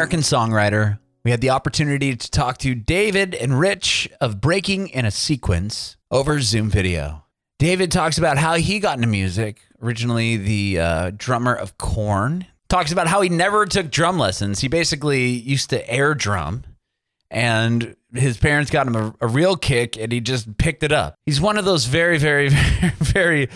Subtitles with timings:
[0.00, 0.98] American songwriter.
[1.26, 5.98] We had the opportunity to talk to David and Rich of Breaking in a Sequence
[6.10, 7.26] over Zoom video.
[7.58, 12.46] David talks about how he got into music, originally the uh, drummer of Korn.
[12.70, 14.60] Talks about how he never took drum lessons.
[14.60, 16.64] He basically used to air drum
[17.30, 21.14] and his parents got him a, a, real kick and he just picked it up.
[21.26, 23.48] He's one of those very, very, very, very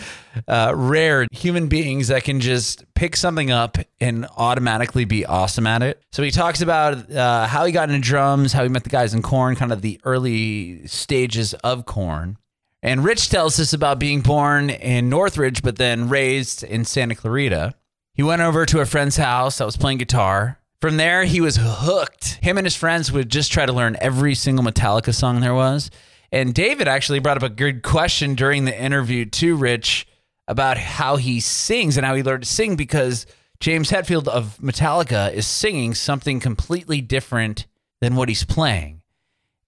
[0.47, 5.83] uh, rare human beings that can just pick something up and automatically be awesome at
[5.83, 6.01] it.
[6.11, 9.13] So he talks about uh, how he got into drums, how he met the guys
[9.13, 12.37] in Korn, kind of the early stages of Korn.
[12.81, 17.73] And Rich tells us about being born in Northridge, but then raised in Santa Clarita.
[18.13, 21.57] He went over to a friend's house that was playing guitar from there, he was
[21.59, 22.39] hooked.
[22.41, 25.89] Him and his friends would just try to learn every single Metallica song there was.
[26.31, 30.07] And David actually brought up a good question during the interview to Rich
[30.47, 33.25] about how he sings and how he learned to sing because
[33.59, 37.65] James Hetfield of Metallica is singing something completely different
[38.01, 39.01] than what he's playing.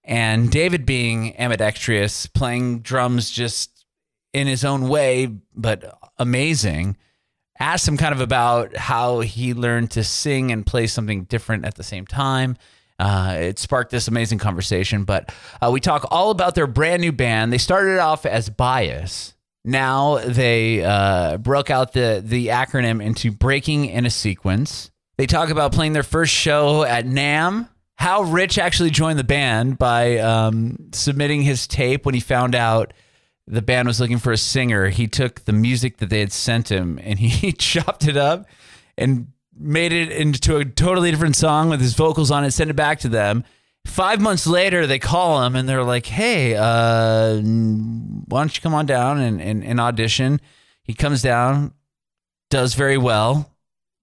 [0.04, 3.84] And David being ambidextrous, playing drums just
[4.32, 6.96] in his own way, but amazing
[7.58, 11.74] asked him kind of about how he learned to sing and play something different at
[11.74, 12.56] the same time.
[12.98, 17.12] Uh, it sparked this amazing conversation, but uh, we talk all about their brand new
[17.12, 17.52] band.
[17.52, 19.34] They started off as Bias.
[19.64, 24.90] Now they uh, broke out the the acronym into Breaking in a Sequence.
[25.16, 29.76] They talk about playing their first show at NAMM, How Rich actually joined the band
[29.76, 32.94] by um, submitting his tape when he found out
[33.50, 36.70] the band was looking for a singer, he took the music that they had sent
[36.70, 38.46] him and he chopped it up
[38.96, 39.28] and
[39.58, 43.00] made it into a totally different song with his vocals on it, sent it back
[43.00, 43.44] to them.
[43.86, 48.74] Five months later, they call him and they're like, hey, uh, why don't you come
[48.74, 50.40] on down and, and, and audition?
[50.82, 51.72] He comes down,
[52.50, 53.50] does very well.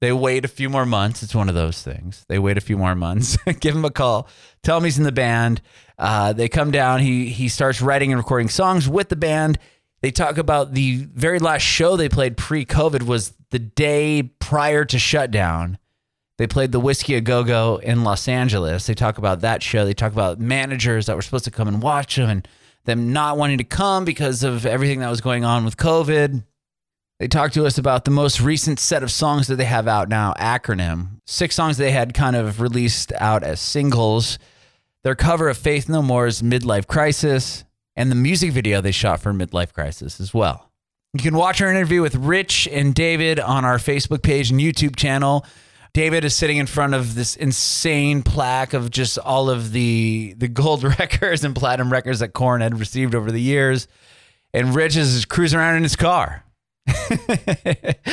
[0.06, 1.24] They wait a few more months.
[1.24, 2.26] It's one of those things.
[2.28, 4.28] They wait a few more months, give him a call,
[4.62, 5.64] tell him he's in the band.
[5.98, 7.00] Uh, they come down.
[7.00, 9.58] He he starts writing and recording songs with the band.
[10.04, 15.00] They talk about the very last show they played pre-COVID was the day prior to
[15.00, 15.80] shutdown.
[16.38, 18.86] They played the Whisky a Go Go in Los Angeles.
[18.86, 19.86] They talk about that show.
[19.86, 22.48] They talk about managers that were supposed to come and watch them and
[22.84, 26.44] them not wanting to come because of everything that was going on with COVID.
[27.20, 30.10] They talked to us about the most recent set of songs that they have out
[30.10, 31.22] now, Acronym.
[31.26, 34.38] Six songs they had kind of released out as singles
[35.06, 37.64] their cover of Faith No More's Midlife Crisis,
[37.96, 40.72] and the music video they shot for Midlife Crisis as well.
[41.14, 44.96] You can watch our interview with Rich and David on our Facebook page and YouTube
[44.96, 45.46] channel.
[45.94, 50.48] David is sitting in front of this insane plaque of just all of the the
[50.48, 53.88] gold records and platinum records that Korn had received over the years.
[54.56, 56.45] And Rich is cruising around in his car.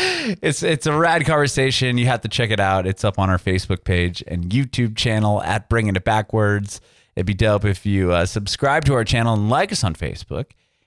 [0.42, 1.98] it's it's a rad conversation.
[1.98, 2.86] You have to check it out.
[2.86, 6.80] It's up on our Facebook page and YouTube channel at Bringing It Backwards.
[7.16, 10.46] It'd be dope if you uh, subscribe to our channel and like us on Facebook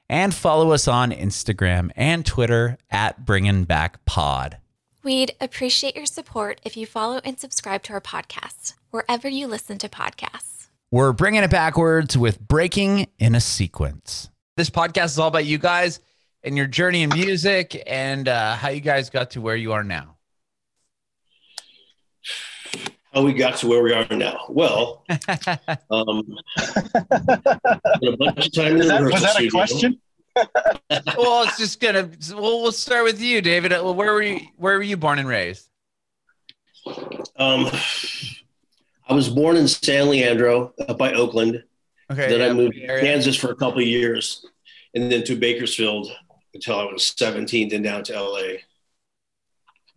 [0.09, 4.57] and follow us on Instagram and Twitter at Bringing Back Pod.
[5.03, 9.77] We'd appreciate your support if you follow and subscribe to our podcast wherever you listen
[9.79, 10.67] to podcasts.
[10.89, 14.29] We're bringing it backwards with Breaking in a Sequence.
[14.57, 15.99] This podcast is all about you guys
[16.45, 19.83] and your journey in music and uh, how you guys got to where you are
[19.83, 20.15] now.
[23.13, 24.45] How we got to where we are now?
[24.49, 25.03] Well,
[25.89, 29.99] um, a bunch of time was that, was that a question?
[31.17, 32.09] well, it's just gonna.
[32.31, 33.71] Well, we'll start with you, David.
[33.71, 34.41] Uh, where were you?
[34.57, 35.69] Where were you born and raised?
[37.37, 37.69] Um,
[39.07, 41.63] I was born in San Leandro, up by Oakland.
[42.11, 42.27] Okay.
[42.27, 44.45] Then yeah, I moved to Kansas for a couple of years,
[44.93, 46.11] and then to Bakersfield
[46.55, 48.39] until I was 17, then down to LA.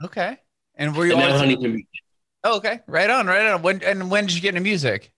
[0.05, 0.37] Okay.
[0.75, 1.87] And were you and always Huntington Beach?
[2.45, 2.81] Oh, okay.
[2.87, 3.63] Right on, right on.
[3.63, 5.13] When and when did you get into music?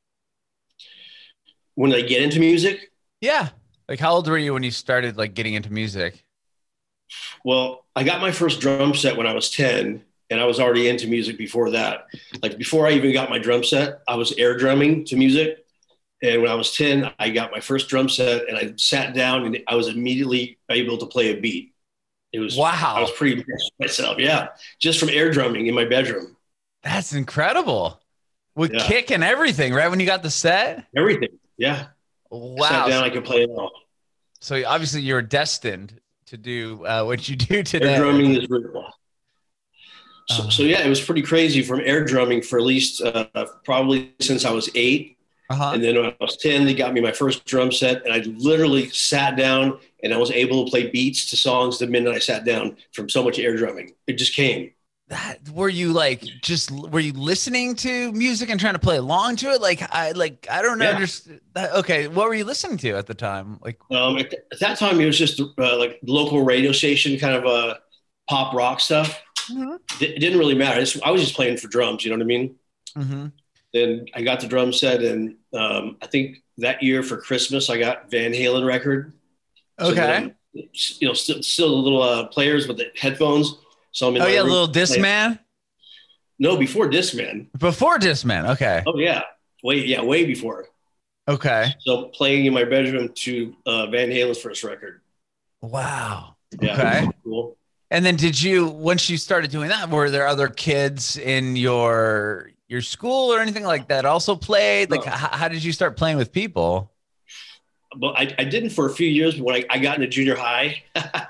[1.74, 2.92] When I get into music?
[3.20, 3.48] Yeah.
[3.88, 6.24] Like how old were you when you started like getting into music?
[7.44, 10.88] Well, I got my first drum set when I was 10 and I was already
[10.88, 12.06] into music before that.
[12.42, 15.66] Like before I even got my drum set, I was air drumming to music.
[16.22, 19.46] And when I was 10, I got my first drum set and I sat down
[19.46, 21.72] and I was immediately able to play a beat.
[22.32, 22.94] It was wow.
[22.96, 24.18] I was pretty impressed myself.
[24.18, 24.48] Yeah.
[24.78, 26.36] Just from air drumming in my bedroom.
[26.82, 28.00] That's incredible.
[28.54, 28.86] With yeah.
[28.86, 29.88] kick and everything, right?
[29.88, 30.84] When you got the set?
[30.96, 31.30] Everything.
[31.56, 31.86] Yeah.
[32.30, 32.66] Wow.
[32.66, 33.72] I sat down, I could play it all.
[34.40, 37.94] So obviously you're destined to do uh, what you do today.
[37.94, 38.92] Air drumming is real.
[40.28, 43.26] So, um, so yeah, it was pretty crazy from air drumming for at least uh,
[43.64, 45.16] probably since I was eight
[45.50, 45.74] uh-huh.
[45.74, 48.18] And then when I was 10, they got me my first drum set, and I
[48.38, 52.18] literally sat down and I was able to play beats to songs the minute I
[52.18, 53.92] sat down from so much air drumming.
[54.06, 54.72] It just came.
[55.08, 59.36] that were you like just were you listening to music and trying to play along
[59.36, 59.60] to it?
[59.60, 60.90] Like I like I don't Yeah.
[60.90, 61.40] understand.
[61.56, 63.58] Okay, what were you listening to at the time?
[63.60, 67.34] Like Um, at, at that time, it was just uh, like local radio station, kind
[67.34, 67.74] of uh,
[68.28, 69.20] pop rock stuff.
[70.00, 70.84] It, it didn't really matter.
[71.04, 72.04] I, was just playing for drums.
[72.04, 72.56] You know what I mean?
[72.96, 73.32] hmm
[73.72, 77.78] Then I got the drum set, and um, I think that year for Christmas, I
[77.78, 79.12] got Van Halen record.
[79.80, 79.94] Okay.
[79.94, 83.54] then, you know, still, still the little uh, players with the headphones.
[83.92, 85.38] So I'm in Oh yeah, little Discman
[86.38, 87.46] No, before Discman.
[87.58, 88.50] before Discman.
[88.50, 89.22] Okay, Oh yeah,
[89.62, 90.66] way yeah, way before.
[91.28, 91.72] okay.
[91.80, 95.00] So playing in my bedroom to uh, Van Halen's first record.
[95.62, 96.36] Wow.
[96.60, 97.10] Yeah, Okay.
[97.24, 97.56] cool.
[97.90, 102.49] And then did you once you started doing that, were there other kids in your
[102.70, 104.92] your school or anything like that also played?
[104.92, 105.12] Like No.
[105.12, 106.92] h- how did you start playing with people?
[107.96, 109.34] But I, I didn't for a few years.
[109.34, 111.26] But when I, I got into junior high, I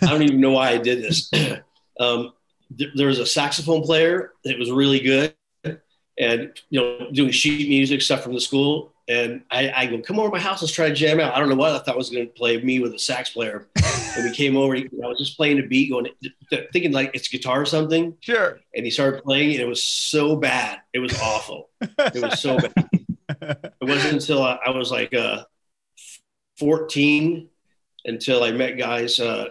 [0.00, 1.30] don't even know why I did this.
[2.00, 2.32] um,
[2.78, 5.34] th- there was a saxophone player that was really good,
[6.18, 8.89] and you know, doing sheet music stuff from the school.
[9.10, 11.34] And I, I go, come over to my house, let's try to jam out.
[11.34, 13.66] I don't know what I thought was going to play me with a sax player.
[14.16, 14.76] and we came over.
[14.76, 16.06] I was just playing a beat, going,
[16.72, 18.16] thinking like it's guitar or something.
[18.20, 18.60] Sure.
[18.76, 20.78] And he started playing, and it was so bad.
[20.92, 21.70] It was awful.
[21.80, 22.74] It was so bad.
[23.80, 25.42] It wasn't until I, I was like uh,
[26.58, 27.48] 14
[28.04, 29.48] until I met guys, uh,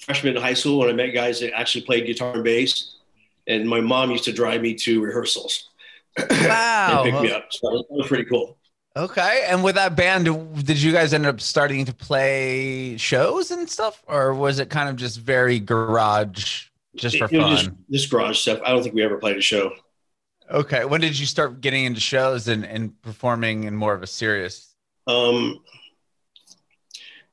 [0.00, 2.96] freshman in high school, when I met guys that actually played guitar and bass.
[3.46, 5.70] And my mom used to drive me to rehearsals
[6.30, 7.02] Wow.
[7.04, 7.46] and pick me up.
[7.50, 8.56] So that was, that was pretty cool.
[8.96, 9.46] Okay.
[9.48, 10.26] And with that band,
[10.64, 14.02] did you guys end up starting to play shows and stuff?
[14.06, 16.66] Or was it kind of just very garage
[16.96, 17.78] just for It- was just fun?
[17.88, 18.60] this garage stuff.
[18.64, 19.72] I don't think we ever played a show.
[20.50, 20.84] Okay.
[20.84, 24.74] When did you start getting into shows and, and performing in more of a serious?
[25.06, 25.62] Um,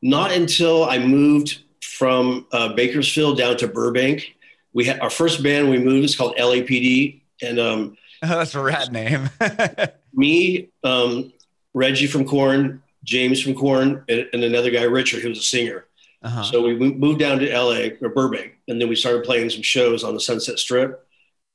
[0.02, 4.36] not until I moved from uh, Bakersfield down to Burbank.
[4.72, 8.62] We had our first band we moved is called LAPD, and um, oh, That's a
[8.62, 9.30] rad name.
[10.14, 11.34] me, um,
[11.74, 15.86] Reggie from Korn, James from Korn, and, and another guy Richard who was a singer.
[16.24, 16.44] uh-huh.
[16.44, 20.04] So we moved down to LA or Burbank, and then we started playing some shows
[20.04, 21.06] on the Sunset Strip.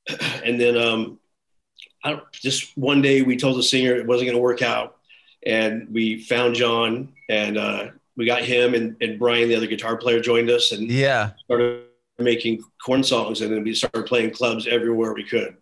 [0.45, 1.19] And then um,
[2.03, 4.97] I don't, just one day we told the singer it wasn't going to work out,
[5.47, 7.87] and we found John, and uh,
[8.17, 11.31] we got him and, and Brian, the other guitar player, joined us, and yeah.
[11.47, 11.85] started
[12.19, 15.57] making Korn songs, and then we started playing clubs everywhere we could.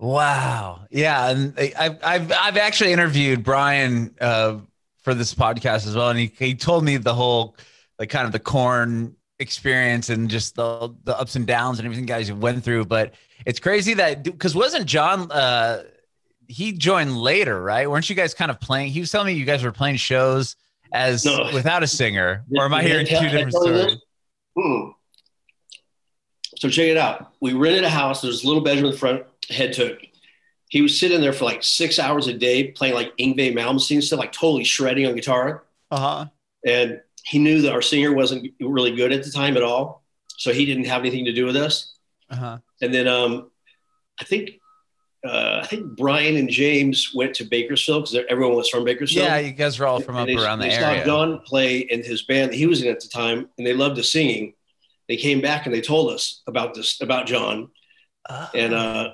[0.00, 0.80] Wow.
[0.90, 1.28] Yeah.
[1.28, 4.56] And I've, I've, I've actually interviewed Brian uh,
[5.02, 6.08] for this podcast as well.
[6.08, 7.54] And he, he told me the whole,
[7.98, 12.06] like kind of the Korn experience and just the, the ups and downs and everything
[12.06, 12.86] guys went through.
[12.86, 13.12] But
[13.44, 15.82] it's crazy that, because wasn't John, uh,
[16.48, 17.88] he joined later, right?
[17.88, 18.92] Weren't you guys kind of playing?
[18.92, 20.56] He was telling me you guys were playing shows
[20.94, 21.50] as No.
[21.52, 22.42] without a singer.
[22.56, 24.02] Or am I hearing two different did I tell you stories?
[24.58, 24.90] Hmm.
[26.56, 27.32] So check it out.
[27.40, 28.22] We rented a house.
[28.22, 29.24] There's a little bedroom in the front.
[29.50, 29.98] Head took.
[30.68, 34.20] He was sitting there for like six hours a day playing like Yngwie Malmsteen stuff,
[34.20, 35.64] like totally shredding on guitar.
[35.90, 36.26] Uh huh.
[36.64, 40.04] And he knew that our singer wasn't really good at the time at all,
[40.36, 41.94] so he didn't have anything to do with us.
[42.30, 42.58] Uh huh.
[42.80, 43.50] And then um,
[44.20, 44.52] I think
[45.26, 49.26] uh, I think Brian and James went to Bakersfield because everyone was from Bakersfield.
[49.26, 49.38] Yeah.
[49.38, 51.00] You guys were all from up And they, around the they area.
[51.00, 53.74] saw John play in his band that he was in at the time, and they
[53.74, 54.54] loved his singing.
[55.08, 57.68] They came back and they told us about this about John,
[58.54, 59.10] and uh,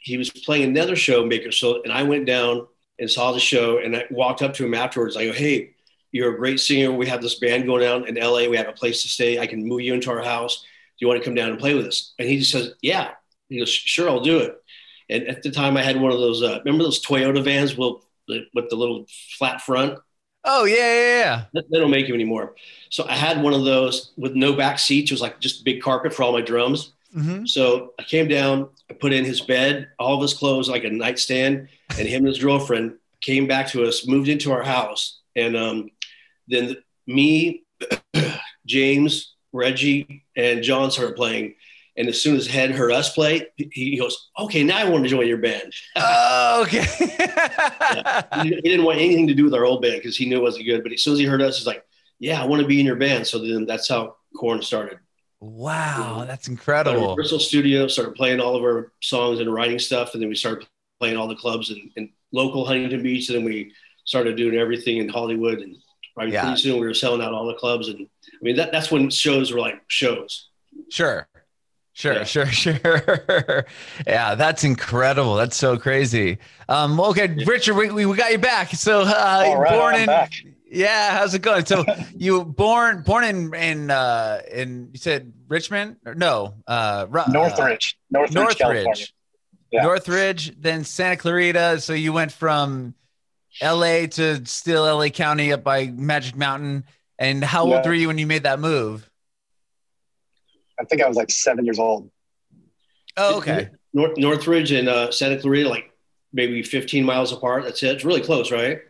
[0.00, 1.82] he was playing another show in Bakersfield.
[1.84, 2.66] And I went down
[2.98, 5.16] and saw the show, and I walked up to him afterwards.
[5.16, 5.74] I go, "Hey,
[6.12, 6.92] you're a great singer.
[6.92, 8.48] We have this band going down in LA.
[8.48, 9.38] We have a place to stay.
[9.38, 10.62] I can move you into our house.
[10.62, 10.66] Do
[11.00, 13.12] you want to come down and play with us?" And he just says, "Yeah."
[13.48, 14.56] He goes, "Sure, I'll do it."
[15.10, 16.42] And at the time, I had one of those.
[16.42, 17.96] Uh, remember those Toyota vans with
[18.28, 19.06] the, with the little
[19.38, 19.98] flat front?
[20.44, 20.76] oh, yeah.
[20.76, 21.18] Yeah.
[21.18, 21.44] Yeah.
[21.54, 22.54] They they don't make them anymore.
[22.90, 25.10] So I had one of those with no back seats.
[25.10, 26.93] It was like just big carpet for all my drums.
[27.14, 27.46] Mm-hmm.
[27.46, 30.90] So I came down, I put in his bed, all of his clothes, like a
[30.90, 31.68] nightstand,
[31.98, 35.20] and him and his girlfriend came back to us, moved into our house.
[35.36, 35.90] And um,
[36.48, 37.64] then me,
[38.66, 41.54] James, Reggie, and John started playing.
[41.96, 45.10] And as soon as Head heard us play, he goes, Okay, now I want to
[45.10, 45.72] join your band.
[45.94, 46.82] Oh, okay.
[48.42, 50.42] he he didn't want anything to do with our old band because he knew it
[50.42, 50.82] wasn't good.
[50.82, 51.84] But as soon as he heard us, he's like,
[52.18, 53.28] Yeah, I want to be in your band.
[53.28, 54.98] So then that's how Korn started.
[55.44, 57.08] Wow, that's Got a incredible.
[57.16, 60.66] rehearsal studio, started playing all of our songs and writing stuff, and then we started
[61.00, 63.72] playing all the clubs in, in local Huntington Beach, and then we
[64.04, 65.58] started doing everything in Hollywood.
[65.60, 65.76] And
[66.18, 66.42] I mean, Yeah.
[66.44, 69.10] pretty soon we were selling out all the clubs, and I mean that, that's when
[69.10, 70.48] shows were like shows.
[70.90, 71.28] Sure.
[71.96, 72.24] Sure, Yeah.
[72.24, 73.66] sure, sure.
[74.04, 75.36] yeah, that's incredible.
[75.36, 76.38] That's so crazy.
[76.68, 78.70] Um, okay, Richard, we, we we got you back.
[78.70, 80.32] So, uh, All right, born I'm in back.
[80.74, 81.64] Yeah, how's it going?
[81.66, 81.84] So
[82.16, 87.30] you born born in in uh in you said Richmond or no uh Ru- uh,
[87.30, 88.84] Northridge, Northridge, California.
[88.84, 89.14] Northridge,
[89.70, 89.82] Yeah.
[89.82, 91.80] Northridge, then Santa Clarita.
[91.80, 92.94] So you went from
[93.60, 94.08] L.A.
[94.08, 95.10] to still L.A.
[95.10, 96.84] County up by Magic Mountain.
[97.20, 99.08] And how old were you when you made that move?
[100.80, 102.10] I think I was like seven years old.
[103.16, 103.70] Oh, okay.
[103.92, 105.92] North, Northridge and uh, Santa Clarita, like
[106.32, 107.62] maybe 15 miles apart.
[107.62, 107.92] That's it.
[107.94, 108.80] It's really close, right?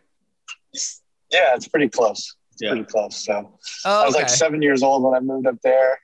[1.31, 2.35] Yeah, it's pretty close.
[2.53, 2.69] It's Yeah.
[2.71, 3.15] pretty close.
[3.17, 4.23] So Oh, I was okay.
[4.23, 5.99] like seven years old when I moved up there,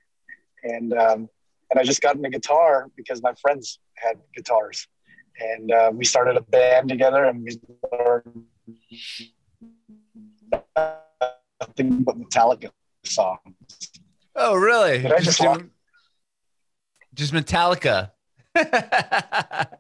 [0.64, 1.30] and um,
[1.70, 4.88] and I just got into guitar because my friends had guitars,
[5.40, 7.60] and uh, we started a band together, and we
[7.92, 8.46] learned
[11.62, 12.72] nothing but Metallica
[13.06, 13.40] songs.
[14.36, 15.00] oh, really?
[15.00, 15.64] Did I just do- walk-
[17.14, 18.12] just Metallica.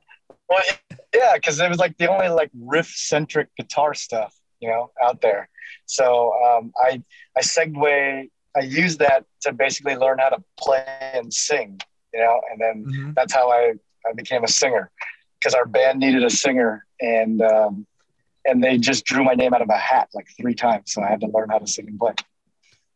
[0.50, 0.60] Well,
[1.15, 5.22] yeah, because it was like the only like riff centric guitar stuff, you know, out
[5.22, 5.50] there.
[5.86, 7.01] So um, I
[7.38, 8.30] I segue.
[8.56, 11.80] I used that to basically learn how to play and sing,
[12.13, 13.15] you know, and then Mhm.
[13.15, 13.74] that's how I,
[14.06, 14.91] I became a singer
[15.39, 17.88] because our band needed a singer and um,
[18.46, 21.08] and they just drew my name out of a hat like three times, so I
[21.10, 22.13] had to learn how to sing and play.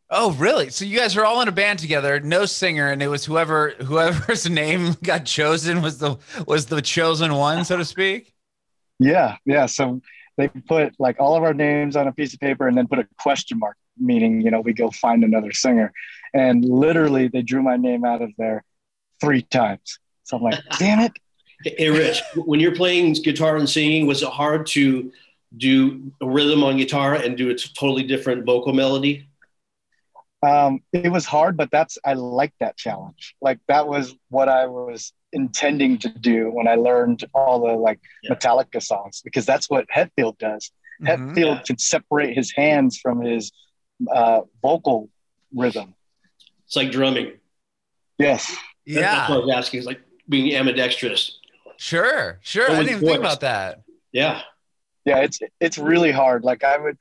[0.10, 0.70] Oh, really?
[0.70, 3.70] So you guys were all in a band together, no singer, and it was whoever
[3.86, 6.18] whoever's name got chosen was the
[6.48, 8.34] was the chosen one, so to speak.
[9.00, 9.66] Yeah, yeah.
[9.68, 10.02] So
[10.38, 13.00] they put like all of our names on a piece of paper and then put
[13.00, 15.94] a question mark, meaning, you know, we go find another singer.
[16.34, 18.64] And literally they drew my name out of there
[19.22, 20.00] three times.
[20.24, 21.14] So I'm like, damn it.
[21.64, 25.12] Hey, Rich, when you're playing guitar and singing, was it hard to
[25.58, 29.28] do a rhythm on guitar and do a totally different vocal melody?
[30.46, 33.36] Um, it was hard, but that's, I like that challenge.
[33.42, 38.00] Like that was what I was intending to do when I learned all the like
[38.24, 38.34] Yeah.
[38.36, 40.72] Metallica songs, because that's what Hetfield does.
[41.02, 41.08] Mhm.
[41.36, 41.62] Hetfield Yeah.
[41.66, 43.52] can separate his hands from his
[44.12, 45.10] uh, vocal
[45.54, 45.96] rhythm.
[46.66, 47.40] It's like drumming.
[48.18, 48.56] Yes.
[48.88, 49.78] That- That's what I was asking.
[49.80, 51.40] It's like being ambidextrous.
[51.78, 52.66] sure, sure.
[52.72, 53.82] I didn't even think about that.
[54.12, 54.42] Yeah.
[55.06, 56.98] yeah it's it's really hard like i would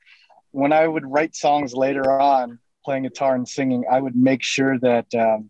[0.51, 4.77] when i would write songs later on playing guitar and singing i would make sure
[4.79, 5.49] that um,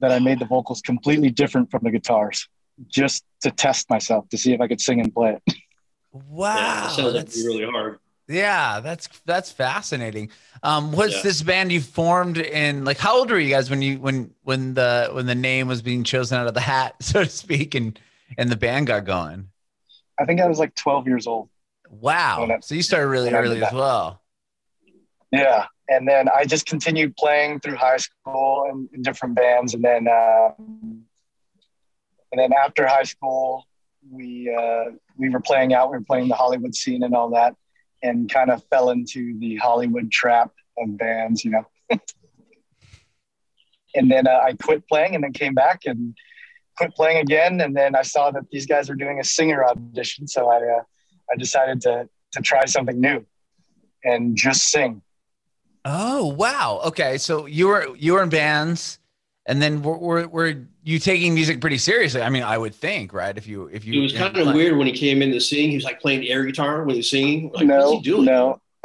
[0.00, 2.48] that i made the vocals completely different from the guitars
[2.88, 5.54] just to test myself to see if i could sing and play it
[6.12, 6.64] Wow, yeah.
[6.82, 7.98] That sounds that's- it'd really hard.
[8.28, 10.30] yeah, that's that's fascinating.
[10.62, 11.22] Um, was Yeah.
[11.22, 14.74] this band you formed in like how old were you guys when you when when
[14.74, 17.98] the when the name was being chosen out of the hat, so to speak, and
[18.38, 19.48] and the band got going?
[20.20, 21.48] i think i was like 12 years old
[21.90, 24.22] Wow, I- so you started really when I did early as well.
[25.32, 29.74] yeah and then i just continued playing through high school and in different bands.
[29.74, 33.64] And then uh, and then after high school
[34.10, 37.54] we uh, we were playing out we were playing the hollywood scene and all that
[38.02, 41.64] and kind of fell into the hollywood trap of bands you know.
[43.96, 46.16] And then uh, i quit playing and then came back and
[46.76, 47.60] quit playing again.
[47.60, 50.26] And then i saw that these guys were doing a singer audition.
[50.26, 50.82] So i uh,
[51.32, 53.24] i decided to to try something new
[54.02, 55.00] and just sing
[55.84, 56.80] Oh wow.
[56.86, 58.98] Okay, so you were you were in bands,
[59.46, 62.22] and then were, were, were you taking music pretty seriously?
[62.22, 63.36] I mean, I would think, right?
[63.36, 65.70] If you if you It was kind of weird when he came in to sing.
[65.70, 67.50] He was like playing air guitar when he was singing.
[67.52, 68.24] Like, no, what's he doing?
[68.24, 68.60] no.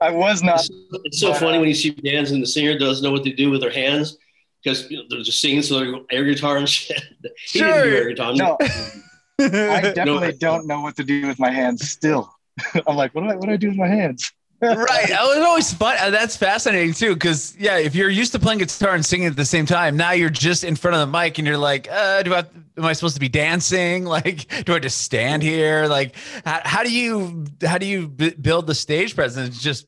[0.00, 0.60] I was not.
[0.60, 0.70] It's,
[1.04, 3.50] it's so funny when you see bands and the singer doesn't know what to do
[3.50, 4.18] with their hands
[4.62, 7.00] because you know, they're just singing, so they're air guitar and shit.
[7.52, 7.96] he didn't do Sure.
[7.96, 8.34] air guitar.
[8.34, 8.56] No,
[9.40, 12.33] I definitely don't know what to do with my hands still.
[12.86, 14.32] I'm like, what do I, what do I do with my hands?
[14.62, 15.08] right.
[15.08, 15.96] That was always fun.
[16.00, 19.36] Uh, That's fascinating too, because yeah, if you're used to playing guitar and singing at
[19.36, 22.22] the same time, now you're just in front of the mic and you're like, uh,
[22.22, 22.44] do I
[22.76, 24.04] am I supposed to be dancing?
[24.14, 25.86] Like, do I just stand here?
[25.86, 29.60] Like, how, how do you how do you b- build the stage presence?
[29.60, 29.86] Just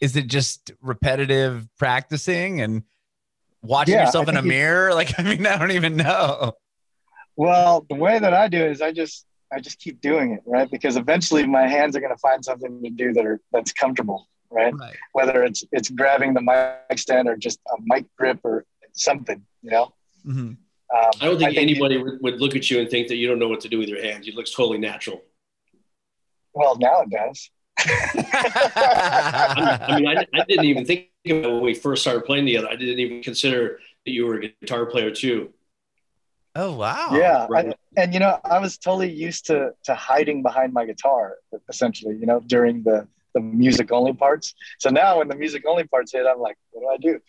[0.00, 2.82] is it just repetitive practicing and
[3.62, 4.94] watching Yeah, yourself I in a mirror?
[4.94, 6.54] Like, I mean, I don't even know.
[7.36, 10.40] Well, the way that I do it is I just I just keep doing it,
[10.46, 10.70] right?
[10.70, 14.28] Because eventually my hands are going to find something to do that are that's comfortable,
[14.50, 14.74] right?
[14.74, 14.96] Right.
[15.12, 19.70] Whether it's it's grabbing the mic stand or just a mic grip or something, you
[19.70, 19.92] know.
[20.26, 20.56] Mhm.
[20.94, 23.28] Um, I don't think you- anybody would, would look at you and think that you
[23.28, 24.26] don't know what to do with your hands.
[24.26, 25.22] You look totally natural.
[26.54, 27.50] well, now it does.
[27.78, 32.46] I, I mean, I, I didn't even think about it when we first started playing
[32.46, 32.68] together.
[32.70, 35.52] I didn't even consider that you were a guitar player too.
[36.54, 37.10] Oh wow.
[37.12, 37.68] yeah, right.
[37.68, 41.36] I, and you know, I was totally used to to hiding behind my guitar,
[41.68, 42.16] essentially.
[42.16, 44.54] You know, during the the music only parts.
[44.78, 47.20] So now, when the music only parts hit, I'm like, what do I do?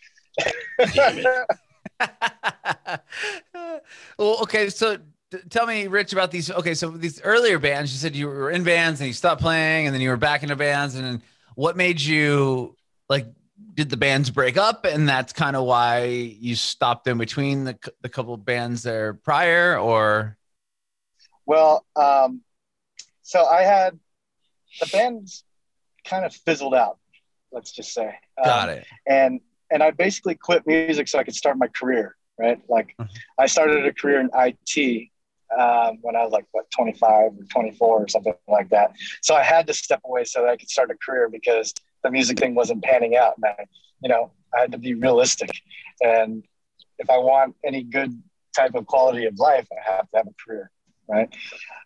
[4.18, 4.68] well, okay.
[4.68, 4.98] So
[5.50, 6.50] tell me, Rich, about these.
[6.50, 9.86] Okay, so these earlier bands, you said you were in bands and you stopped playing,
[9.86, 10.94] and then you were back into bands.
[10.94, 11.22] And
[11.54, 12.76] what made you
[13.08, 13.26] like?
[13.74, 17.78] Did the bands break up, and that's kind of why you stopped in between the
[18.02, 20.36] the couple bands there prior, or?
[21.46, 22.42] Well, um,
[23.22, 23.98] so I had
[24.80, 25.44] the bands
[26.04, 26.98] kind of fizzled out.
[27.52, 28.14] Let's just say.
[28.42, 28.86] Got um, it.
[29.06, 32.16] And and I basically quit music so I could start my career.
[32.36, 33.08] Right, like Mhm.
[33.38, 35.10] I started a career in IT
[35.56, 38.96] um, when I was like what 25 or 24 or something like that.
[39.22, 41.72] So I had to step away so that I could start a career because
[42.04, 43.64] the music thing wasn't panning out, and I,
[44.02, 45.50] you know, I had to be realistic.
[46.00, 46.44] And
[46.98, 48.22] if I want any good
[48.56, 50.70] type of quality of life, I have to have a career,
[51.08, 51.28] right?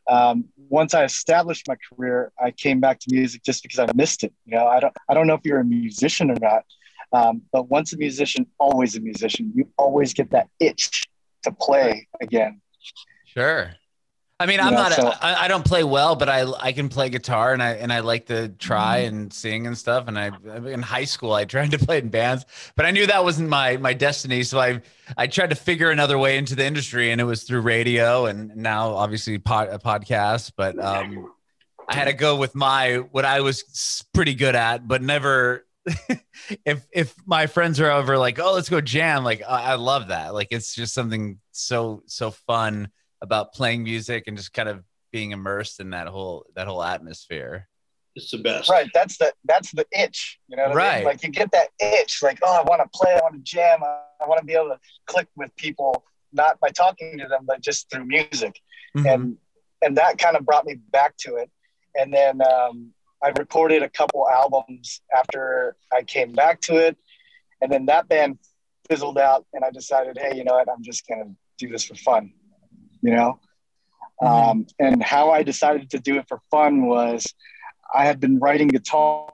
[0.06, 4.24] Um, once I established my career, I came back to music just because I missed
[4.24, 4.34] it.
[4.44, 6.64] You know, I don't, I don't know if you're a musician or not,
[7.12, 9.52] um, but once a musician, always a musician.
[9.54, 11.04] You always get that itch
[11.44, 12.60] to play again.
[13.24, 13.72] Sure.
[14.40, 14.92] I mean, I'm Yeah, not.
[14.92, 17.92] so- I I don't play well, but I I can play guitar and I and
[17.92, 19.08] I like to try Mm-hmm.
[19.16, 20.06] and sing and stuff.
[20.06, 20.30] And I
[20.70, 22.44] in high school I tried to play in bands,
[22.76, 24.44] but I knew that wasn't my my destiny.
[24.44, 24.80] So I
[25.16, 28.54] I tried to figure another way into the industry, and it was through radio and
[28.56, 30.52] now obviously pod, a podcast.
[30.56, 31.32] But um,
[31.88, 35.64] I had to go with my what I was pretty good at, but never.
[36.66, 39.24] if if my friends are over, like, oh, let's go jam.
[39.24, 40.34] Like I, I love that.
[40.34, 42.88] Like it's just something so so fun
[43.20, 44.82] about playing music and just kind of
[45.12, 47.68] being immersed in that whole that whole atmosphere.
[48.14, 48.68] It's the best.
[48.68, 48.88] Right.
[48.94, 50.38] That's the that's the itch.
[50.48, 50.96] You know what I Right.
[50.96, 51.04] mean?
[51.04, 53.82] Like you get that itch, like, oh, I want to play, I want to jam,
[53.84, 57.44] I, I want to be able to click with people, not by talking to them,
[57.46, 58.60] but just through music.
[58.96, 59.06] Mm-hmm.
[59.06, 59.36] And
[59.82, 61.50] and that kind of brought me back to it.
[61.94, 66.96] And then um, I recorded a couple albums after I came back to it.
[67.60, 68.38] And then that band
[68.88, 71.94] fizzled out and I decided, hey, you know what, I'm just gonna do this for
[71.94, 72.32] fun,
[73.02, 73.38] you know?
[74.22, 74.50] Mhm.
[74.50, 77.26] Um, and how I decided to do it for fun was
[77.94, 79.30] I had been writing guitar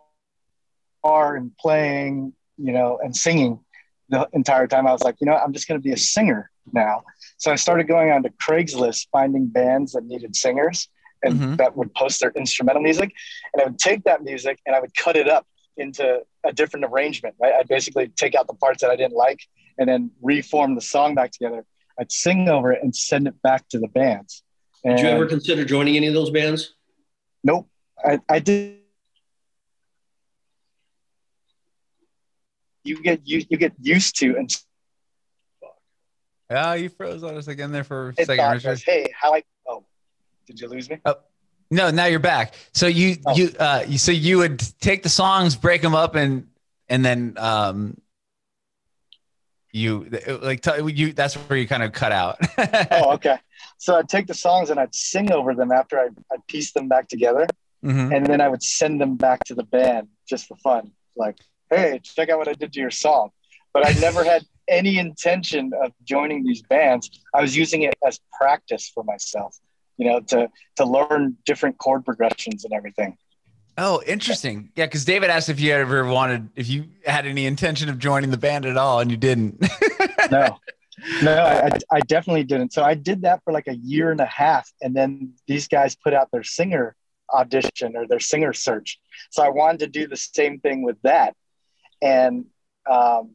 [1.04, 3.60] and playing, you know, and singing
[4.08, 4.86] the entire time.
[4.86, 7.02] I was like, you know, I'm just going to be a singer now.
[7.38, 10.88] So I started going on to Craigslist, finding bands that needed singers
[11.22, 11.56] and Mhm.
[11.56, 13.12] that would post their instrumental music.
[13.52, 15.46] And I would take that music and I would cut it up
[15.76, 17.54] into a different arrangement, right?
[17.54, 19.40] I'd basically take out the parts that I didn't like
[19.78, 21.64] and then reform the song back together.
[21.98, 24.42] I'd sing over it and send it back to the bands.
[24.84, 26.74] Did you ever consider joining any of those bands?
[27.42, 27.68] Nope.
[28.04, 28.78] I, I did.
[32.84, 34.50] You get you, you get used to and
[36.50, 38.36] Yeah, you froze on us again there for a it second.
[38.36, 38.82] thought Richard.
[38.84, 39.84] hey, how I oh,
[40.46, 40.98] did you lose me?
[41.70, 42.54] No, now you're back.
[42.74, 43.34] So you Oh.
[43.34, 46.48] you uh you, so you would take the songs, break them up, and
[46.90, 47.96] and then um
[49.74, 50.08] you
[50.40, 52.38] like t- you that's where you kind of cut out.
[52.92, 53.38] Oh, okay.
[53.78, 56.86] So I'd take the songs and I'd sing over them after I I piece them
[56.88, 57.46] back together,
[57.84, 58.16] Mhm.
[58.16, 60.92] and then I would send them back to the band just for fun.
[61.16, 61.36] Like,
[61.70, 63.30] hey, check out what I did to your song.
[63.72, 67.10] But I never had any intention of joining these bands.
[67.34, 69.56] I was using it as practice for myself,
[69.98, 73.16] you know, to to learn different chord progressions and everything.
[73.76, 74.70] Oh, interesting.
[74.76, 78.30] Yeah, because David asked if you ever wanted if you had any intention of joining
[78.30, 79.60] the band at all, and you didn't.
[80.30, 80.58] no.
[81.22, 82.72] No I, I definitely didn't.
[82.72, 85.96] So i did that for like a year and a half and then these guys
[85.96, 86.94] put out their singer
[87.34, 89.00] audition or their singer search.
[89.30, 91.34] So i wanted to do the same thing with that.
[92.00, 92.46] And
[92.88, 93.32] um,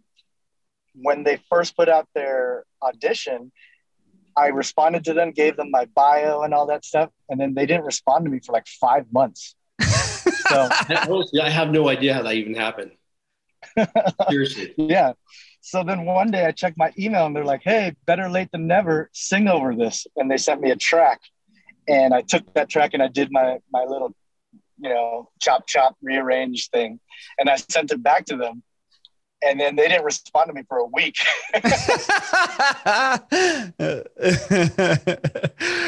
[0.94, 3.52] when they first put out their audition
[4.38, 7.66] i responded to them gave them my bio and all that stuff and then they
[7.66, 9.56] didn't respond to me for like five months
[10.50, 12.92] so I, honestly, I have no idea how that even happened.
[14.30, 14.74] Seriously.
[14.78, 15.14] yeah.
[15.62, 18.68] So then one day I checked my email and they're like, hey, better late than
[18.68, 20.08] never, sing over this.
[20.16, 21.20] And they sent me a track.
[21.88, 24.16] And I took that track and I did my my little,
[24.78, 27.00] you know, chop chop rearrange thing.
[27.38, 28.64] And I sent it back to them.
[29.42, 31.16] And then they didn't respond to me for a week.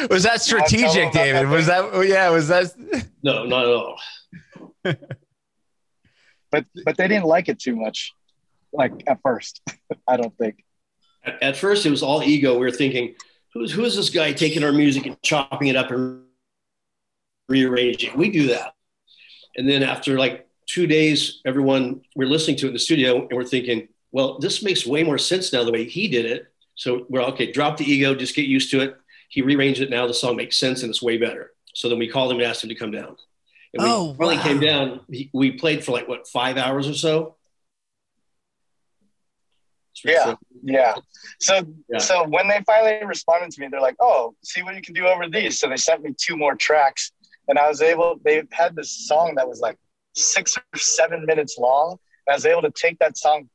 [0.10, 1.50] was that strategic, David?
[1.50, 2.30] Was that yeah?
[2.30, 2.74] Was that?
[3.24, 4.00] No, not at all.
[4.84, 8.14] But but they didn't like it too much,
[8.74, 9.62] like at first.
[10.08, 10.64] I don't think.
[11.24, 12.54] At, at first, it was all ego.
[12.54, 13.16] We were thinking,
[13.54, 16.24] who's who is this guy taking our music and chopping it up and
[17.48, 18.18] rearranging?
[18.18, 18.74] We do that.
[19.56, 23.34] And then after like two days, everyone we're listening to it in the studio, and
[23.34, 26.48] we're thinking, well, this makes way more sense now the way he did it.
[26.76, 27.52] So we're okay.
[27.52, 28.96] Drop the ego, just get used to it.
[29.30, 29.90] He rearranged it.
[29.90, 31.52] Now the song makes sense and it's way better.
[31.74, 33.16] So then we called him and asked him to come down.
[33.74, 34.44] And we Oh, finally wow.
[34.44, 35.00] came down.
[35.10, 37.38] He, we played for like what five hours or so.
[40.04, 40.96] Yeah, yeah.
[41.40, 42.00] So, Yeah.
[42.00, 45.06] so when they finally responded to me, they're like, "Oh, see what you can do
[45.08, 47.12] over these." So they sent me two more tracks,
[47.48, 48.20] and I was able.
[48.24, 49.78] They had this song that was like
[50.16, 51.98] six or seven minutes long.
[52.28, 53.50] And I was able to take that song,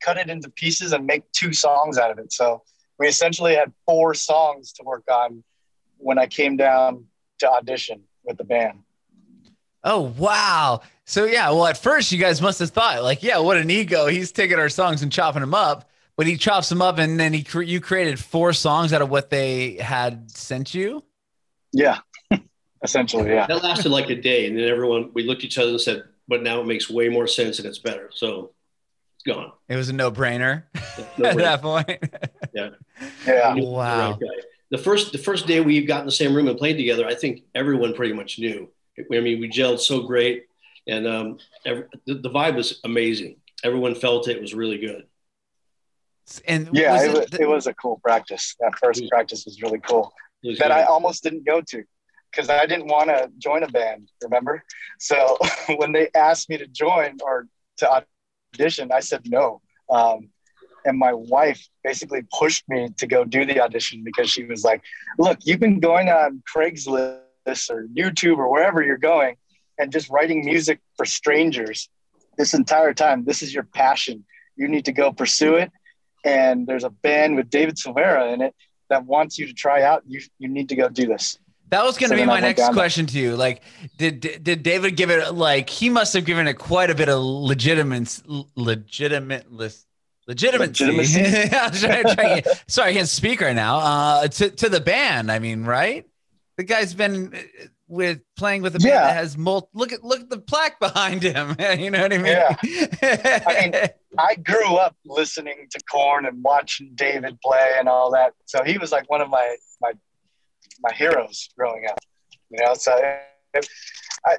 [0.00, 2.32] cut it into pieces, and make two songs out of it.
[2.32, 2.62] So
[2.98, 5.42] we essentially had four songs to work on
[5.96, 7.06] when I came down
[7.40, 8.80] to audition with the band.
[9.84, 10.82] Oh wow!
[11.04, 14.06] So yeah, well, at first you guys must have thought like, yeah, what an ego.
[14.06, 17.32] He's taking our songs and chopping them up, but he chops them up, and then
[17.32, 21.04] he cre- you created four songs out of what they had sent you.
[21.72, 21.98] Yeah,
[22.82, 23.46] essentially, yeah.
[23.46, 26.04] That lasted like a day, and then everyone we looked at each other and said,
[26.26, 28.52] "But now it makes way more sense and it's better." So
[29.14, 29.52] it's gone.
[29.68, 30.64] It was a no-brainer
[31.18, 32.04] No at that point.
[32.54, 32.70] Yeah.
[33.26, 34.18] We knew the Wow.
[34.70, 37.14] The first the first day we got in the same room and played together, I
[37.14, 38.68] think everyone pretty much knew.
[39.12, 40.44] I mean, we gelled so great,
[40.86, 43.36] and um, every, the, the vibe was amazing.
[43.64, 44.36] Everyone felt it.
[44.36, 45.06] It was really good.
[46.46, 48.54] And Yeah, was it, was, the- it was a cool practice.
[48.60, 49.08] That first Yeah.
[49.10, 50.12] practice was really cool.
[50.42, 50.74] It was that good.
[50.74, 51.84] I almost didn't go to
[52.30, 54.62] because I didn't want to join a band, remember?
[55.00, 55.38] So
[55.76, 57.46] when they asked me to join or
[57.78, 58.04] to
[58.54, 59.60] audition, I said no.
[59.88, 60.30] Um,
[60.84, 64.82] and my wife basically pushed me to go do the audition because she was like,
[65.18, 67.20] look, you've been going on Craigslist
[67.70, 69.36] or YouTube or wherever you're going
[69.78, 71.88] and just writing music for strangers
[72.36, 73.24] this entire time.
[73.24, 74.24] This is your passion.
[74.56, 75.70] You need to go pursue it.
[76.24, 78.54] And there's a band with David Silveria in it
[78.90, 81.38] that wants you to try out, you you need to go do this.
[81.70, 83.36] That was going to So be my next question to you.
[83.36, 83.62] Like,
[83.98, 87.22] did did David give it like he must have given it quite a bit of
[87.22, 88.20] legitimate
[88.56, 90.84] legitimate legitimacy.
[90.86, 91.20] Legitimacy?
[91.56, 93.78] I'm trying- trying- sorry, I can't speak right now.
[93.78, 96.06] Uh, to to the band, I mean, right?
[96.58, 97.38] The guy's been uh,
[97.86, 99.06] with playing with a band Yeah.
[99.06, 101.56] that has mul- Look at look at the plaque behind him.
[101.78, 102.26] you know what I mean?
[102.26, 102.56] Yeah.
[103.46, 108.32] I mean, I grew up listening to Korn and watching David play and all that.
[108.44, 109.92] So he was like one of my my
[110.82, 111.98] my heroes growing up.
[112.50, 112.92] You know, so
[113.54, 113.68] it,
[114.26, 114.36] I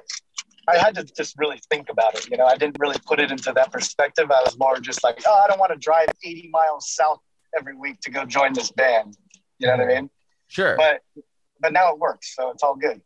[0.68, 2.28] I had to just really think about it.
[2.30, 4.30] You know, I didn't really put it into that perspective.
[4.30, 7.18] I was more just like, oh, I don't want to drive 80 miles south
[7.58, 9.16] every week to go join this band.
[9.58, 10.10] You know what I mean?
[10.48, 10.76] sure.
[10.76, 11.00] But
[11.60, 13.00] but now it works, so it's all good.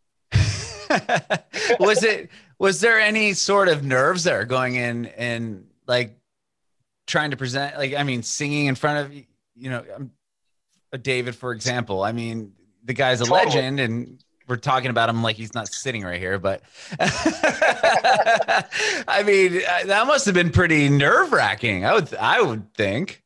[1.80, 6.16] was it was there any sort of nerves there going in and like
[7.06, 10.10] trying to present like i mean singing in front of you know um,
[11.02, 12.52] david for example i mean
[12.84, 13.46] the guy's a Totally.
[13.46, 16.62] legend and we're talking about him like he's not sitting right here but
[17.00, 23.22] i mean uh, that must have been pretty nerve-wracking i would i would think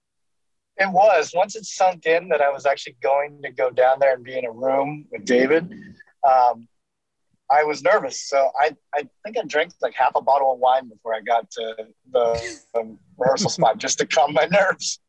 [0.78, 4.14] It was once it sunk in that I was actually going to go down there
[4.14, 5.72] and be in a room with David.
[6.28, 6.68] Um,
[7.50, 10.88] I was nervous, so I, I think I drank like half a bottle of wine
[10.88, 11.76] before I got to
[12.12, 15.00] the um, rehearsal spot just to calm my nerves.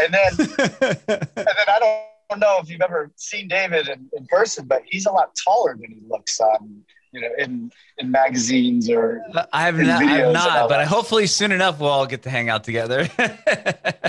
[0.00, 4.66] And then and then I don't know if you've ever seen David in, in person,
[4.66, 9.22] but he's a lot taller than he looks on you know in in magazines or
[9.52, 10.86] i have not, videos I've not but that.
[10.86, 13.08] hopefully soon enough we'll all get to hang out together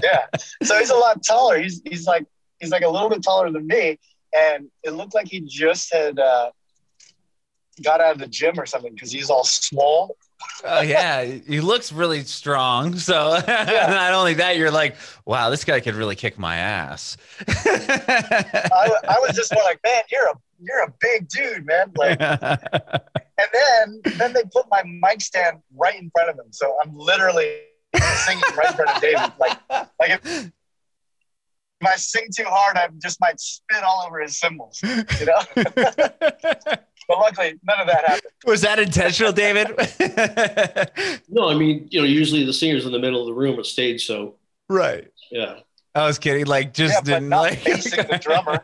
[0.04, 0.26] yeah.
[0.64, 1.60] So he's a lot taller.
[1.60, 2.26] He's he's like
[2.60, 4.00] he's like a little bit taller than me,
[4.36, 6.52] and it looked like he just had uh,
[7.84, 10.16] got out of the gym or something because he's all small.
[10.64, 12.98] Oh yeah, he looks really strong.
[12.98, 17.18] So not only that, you're like, wow, this guy could really kick my ass.
[17.48, 21.92] I, I was just more like, man, you're a you're a big dude, man.
[21.98, 26.78] Like, and then then they put my mic stand right in front of him, so
[26.84, 27.62] I'm literally
[27.96, 29.32] singing right in front of David.
[29.40, 30.52] Like like if,
[31.82, 35.40] if I sing too hard, I just might spit all over his cymbals, you know.
[35.56, 38.32] but luckily, none of that happened.
[38.46, 39.68] Was that intentional, David?
[41.32, 43.66] No, I mean, you know, usually the singer's in the middle of the room at
[43.66, 44.36] stage, so
[44.68, 45.08] right.
[45.32, 45.60] yeah.
[45.96, 46.46] I was kidding.
[46.46, 48.64] Like, just Yeah, but didn't not like facing the drummer.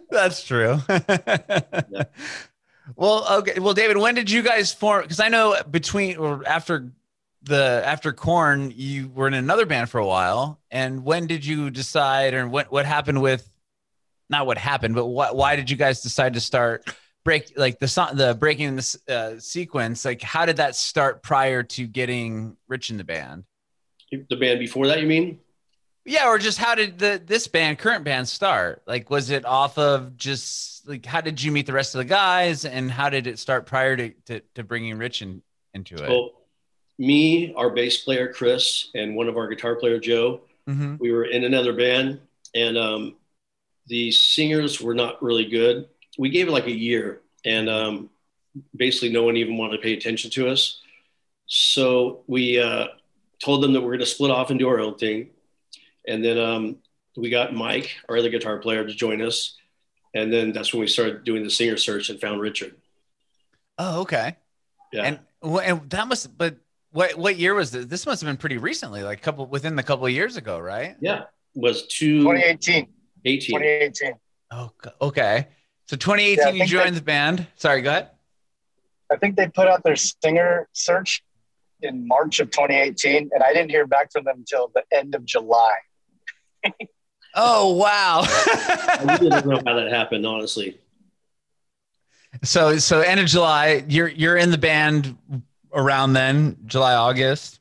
[0.10, 0.78] That's true.
[2.96, 3.58] Well, okay.
[3.58, 5.02] Well, David, when did you guys form?
[5.02, 6.90] Because I know between or after
[7.42, 10.60] the after Korn, you were in another band for a while.
[10.70, 13.48] And when did you decide, or what what happened with?
[14.28, 15.36] Not what happened, but what?
[15.36, 16.84] Why did you guys decide to start
[17.24, 20.04] break like the song, the breaking the uh, sequence?
[20.04, 23.44] Like, how did that start prior to getting Rich in the band?
[24.10, 25.38] The band before that, you mean?
[26.04, 28.82] Yeah, or just how did the this band, current band, start?
[28.86, 32.04] Like, was it off of just like how did you meet the rest of the
[32.04, 35.42] guys, and how did it start prior to to, to bringing Rich in,
[35.74, 36.08] into it?
[36.08, 36.32] Well,
[36.98, 40.98] me, our bass player Chris, and one of our guitar player Joe, Mhm.
[40.98, 42.20] we were in another band,
[42.54, 43.16] and um,
[43.86, 45.88] the singers were not really good.
[46.18, 48.10] We gave it like a year, and um,
[48.76, 50.80] basically no one even wanted to pay attention to us.
[51.46, 52.88] So we uh,
[53.42, 55.30] told them that we're going to split off and do our own thing.
[56.06, 56.76] And then um,
[57.16, 59.56] we got Mike, our other guitar player, to join us.
[60.14, 62.74] And then that's when we started doing the singer search and found Richard.
[63.78, 64.36] Oh, okay.
[64.92, 65.04] Yeah.
[65.04, 66.36] And and that must.
[66.36, 66.56] But
[66.90, 67.86] what what year was this?
[67.86, 70.58] This must have been pretty recently, like a couple within the couple of years ago,
[70.58, 70.96] right?
[71.00, 71.24] yeah.
[71.54, 72.88] Was two 2018.
[73.24, 73.58] 18.
[73.58, 74.12] 2018.
[74.50, 75.48] Oh, okay.
[75.86, 77.46] So 2018, Yeah, you joined they- the band.
[77.56, 78.10] Sorry, go ahead.
[79.10, 81.22] I think they put out their singer search
[81.82, 85.24] in March of 2018, and I didn't hear back from them until the end of
[85.26, 85.74] July.
[87.34, 88.22] Oh, wow.
[88.26, 90.78] I really don't know how that happened, honestly.
[92.42, 95.16] so so end of July, you're you're in the band
[95.72, 97.60] around then, July August.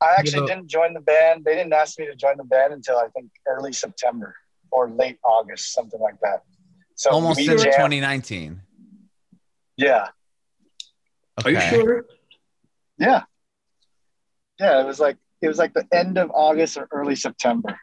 [0.00, 0.54] I actually Yeah.
[0.54, 1.44] didn't join the band.
[1.44, 4.34] They didn't ask me to join the band until I think early September
[4.70, 6.44] or late August, something like that.
[6.94, 8.60] So Almost we into 2019.
[9.76, 10.08] Yeah,
[11.44, 12.04] Are you sure?
[12.98, 13.22] yeah,
[14.58, 14.80] yeah.
[14.80, 17.78] It was like it was like the end of August or early September.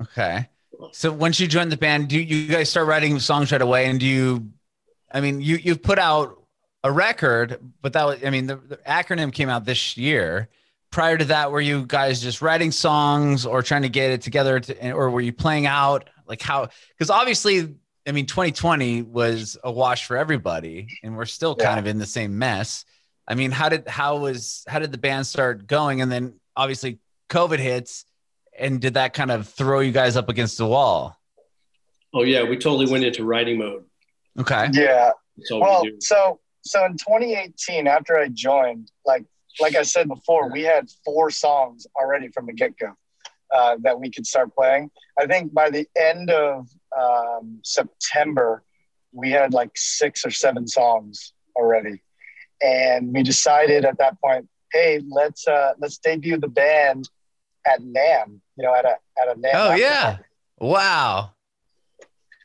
[0.00, 0.48] Okay.
[0.92, 3.86] So once you joined the band, do you guys start writing songs right away?
[3.86, 4.50] And do you,
[5.12, 6.42] I mean, you you've put out
[6.82, 10.48] a record, but that was, I mean, the, the acronym came out this year.
[10.90, 14.60] Prior to that, were you guys just writing songs or trying to get it together,
[14.60, 16.08] to, or were you playing out?
[16.26, 16.68] Like how?
[16.90, 17.74] Because obviously,
[18.06, 21.80] I mean, 2020 was a wash for everybody, and we're still kind Yeah.
[21.80, 22.84] of in the same mess.
[23.26, 26.00] I mean, how did how was how did the band start going?
[26.00, 28.04] And then obviously, COVID hits
[28.58, 31.18] and did that kind of throw you guys up against the wall?
[32.12, 32.42] Oh, yeah.
[32.42, 33.84] We totally went into writing mode.
[34.38, 34.68] Okay.
[34.72, 35.10] Yeah.
[35.36, 39.24] That's Well, we so so in 2018, after I joined, like
[39.60, 42.92] like I said before, we had four songs already from the get go
[43.54, 44.90] uh, that we could start playing.
[45.18, 48.64] I think by the end of um, September,
[49.12, 52.02] we had like six or seven songs already,
[52.62, 57.08] and we decided at that point, hey, let's uh, let's debut the band
[57.66, 58.40] at NAMM.
[58.56, 59.50] You know, at a at a NAMM.
[59.54, 60.02] Oh yeah.
[60.04, 60.22] party.
[60.60, 61.30] Wow.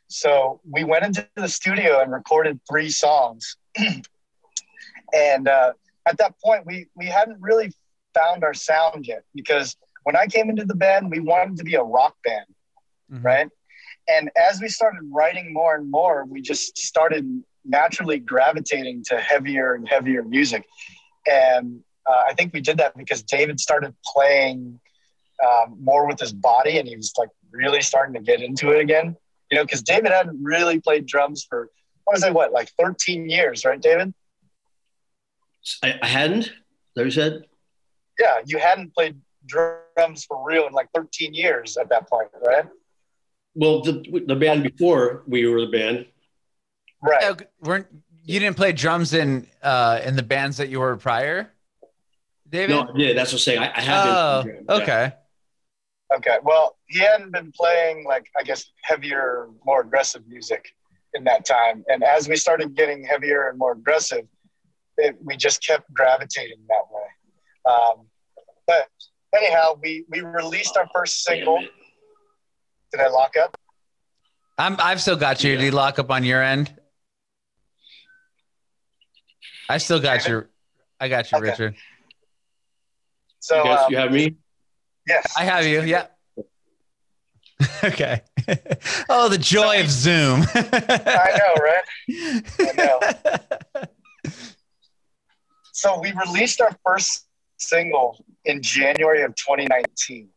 [0.08, 3.58] So we went into the studio and recorded three songs.
[5.14, 5.74] and uh,
[6.08, 7.72] at that point, we, we hadn't really
[8.16, 11.76] found our sound yet because when I came into the band, we wanted to be
[11.76, 12.46] a rock band,
[13.12, 13.24] Mhm.
[13.24, 13.48] right?
[14.08, 19.76] And as we started writing more and more, we just started naturally gravitating to heavier
[19.76, 20.66] and heavier music.
[21.28, 24.80] And uh, I think we did that because David started playing
[25.46, 28.82] um, more with his body and he was like really starting to get into it
[28.82, 29.16] again
[29.50, 32.70] you know, because David hadn't really played drums for, I want to say what, like
[32.80, 34.14] 13 years, right, David?
[35.84, 36.46] I, I hadn't.
[36.46, 36.52] Is
[36.96, 37.46] that what you said?
[38.20, 42.66] Yeah, you hadn't played drums for real in like 13 years at that point, right?
[43.56, 46.06] Well, the, the band before we were the band,
[47.02, 47.22] Right.
[47.22, 47.88] Yeah, weren't
[48.26, 51.50] you didn't play drums in uh in the bands that you were prior,
[52.50, 52.76] David?
[52.76, 53.60] no, yeah, that's what I'm saying.
[53.60, 54.66] I, I have oh, been.
[54.68, 54.76] Yeah.
[54.76, 55.14] okay.
[56.16, 56.38] Okay.
[56.44, 60.74] Well, he hadn't been playing like, I guess, heavier, more aggressive music
[61.14, 61.84] in that time.
[61.88, 64.26] And as we started getting heavier and more aggressive,
[64.98, 67.74] it, we just kept gravitating that way.
[67.74, 68.06] Um,
[68.66, 68.88] but
[69.36, 71.60] anyhow, we, we released our first single.
[72.92, 73.56] Did I lock up?
[74.58, 75.56] I'm I've still got you.
[75.56, 76.74] Did you lock up on your end?
[79.70, 80.30] I still got David?
[80.30, 80.46] you.
[81.00, 81.50] I got you, Okay.
[81.52, 81.76] Richard.
[83.40, 84.36] So, You guys, um, you have me.
[85.10, 85.34] Yes.
[85.38, 85.82] I have you.
[85.82, 86.06] Yeah.
[87.84, 88.22] okay.
[89.10, 90.44] oh, the joy of Zoom.
[90.54, 92.44] I know, right?
[92.60, 93.00] I know.
[95.80, 97.26] So we released our first
[97.58, 100.28] single in January of 2019,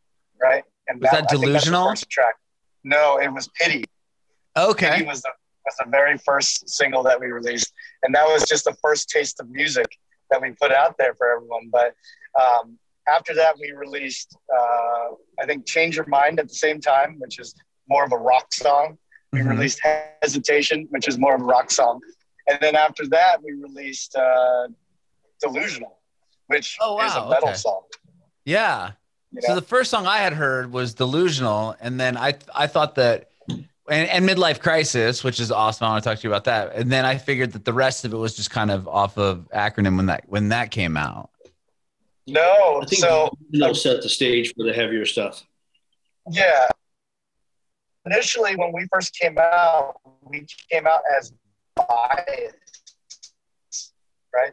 [0.41, 0.63] right?
[0.87, 1.89] And Was that I think that's the Delusional?
[1.89, 2.35] first track.
[2.85, 3.79] No, it was Pity.
[3.79, 3.89] Pity
[4.57, 5.03] okay.
[5.03, 5.31] was the
[5.65, 9.41] was the very first single that we released, and that was just the first taste
[9.41, 9.87] of music
[10.29, 11.69] that we put out there for everyone.
[11.69, 11.93] But
[12.39, 17.15] um, after that, we released uh, I think Change Your Mind at the same time,
[17.19, 17.53] which is
[17.89, 18.97] more of a rock song.
[19.31, 19.49] We Mhm.
[19.49, 19.81] released
[20.21, 21.99] Hesitation, which is more of a rock song,
[22.47, 24.67] and then after that, we released uh,
[25.41, 25.97] Delusional,
[26.47, 27.57] which Oh, is a metal okay.
[27.57, 27.81] song.
[28.45, 28.91] Yeah.
[29.31, 29.55] You So know?
[29.55, 33.29] the first song I had heard was Delusional, and then I I thought that
[33.89, 35.85] and, and Midlife Crisis, which is awesome.
[35.87, 36.73] I want to talk to you about that.
[36.73, 39.49] And then I figured that the rest of it was just kind of off of
[39.53, 41.31] acronym when that when that came out.
[42.27, 45.43] No, I think so they'll set the stage for the heavier stuff.
[46.31, 46.67] Yeah.
[48.05, 51.33] Initially, when we first came out, we came out as
[51.75, 52.55] biased,
[54.33, 54.51] right?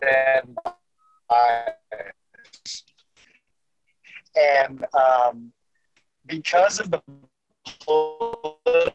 [0.00, 0.56] Then.
[4.36, 5.52] And um,
[6.26, 7.02] because of the
[7.84, 8.94] political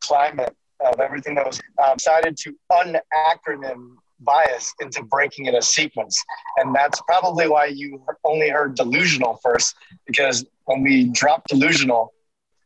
[0.00, 6.22] climate of everything that was um, decided to unacronym bias into breaking in a sequence.
[6.56, 9.74] And that's probably why you only heard delusional first,
[10.06, 12.12] because when we dropped delusional,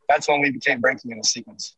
[0.07, 1.75] that's when we became breaking in a sequence.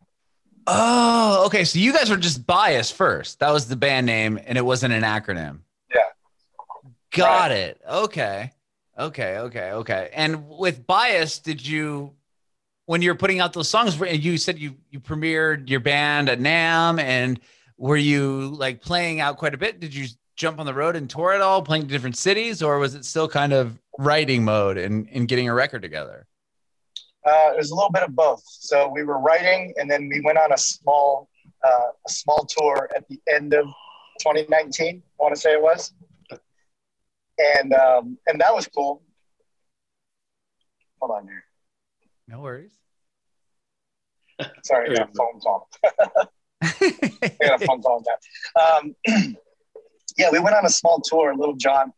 [0.66, 1.66] Oh, okay.
[1.66, 3.40] So you guys were just bias first.
[3.40, 5.60] That was the band name, and it wasn't an acronym.
[5.94, 6.02] Yeah.
[7.12, 7.52] Got right.
[7.52, 7.82] it.
[7.90, 8.52] Okay.
[8.98, 9.38] Okay.
[9.38, 9.72] Okay.
[9.72, 10.10] Okay.
[10.14, 12.14] And with bias, did you,
[12.86, 17.00] when you're putting out those songs, you said you you premiered your band at NAMM
[17.02, 17.40] and
[17.78, 19.80] were you like playing out quite a bit?
[19.80, 22.80] Did you jump on the road and tour at all, playing to different cities, or
[22.80, 26.26] was it still kind of writing mode and, and getting a record together?
[27.26, 28.44] Uh, it was a little bit of both.
[28.46, 31.30] So we were writing, and then we went on a small
[31.64, 33.66] uh, a small tour at the end of
[34.20, 35.02] 2019.
[35.20, 35.94] I want to say it was,
[37.38, 39.02] and um, and that was cool.
[41.00, 41.44] Hold on here.
[42.28, 42.74] No worries.
[44.64, 45.70] Sorry, I got a phone call.
[46.64, 48.04] A phone call.
[48.60, 48.96] Um,
[50.18, 51.94] yeah, we went on a small tour, in Little John,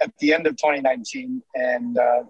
[0.00, 2.22] at the end of 2019, and uh,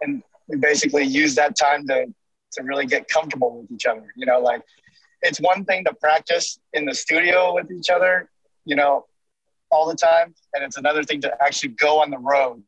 [0.00, 2.06] and we basically used that time to
[2.52, 4.06] to really get comfortable with each other.
[4.16, 4.62] You know, like
[5.22, 8.30] it's one thing to practice in the studio with each other,
[8.64, 9.06] you know,
[9.70, 12.62] all the time, and it's another thing to actually go on the road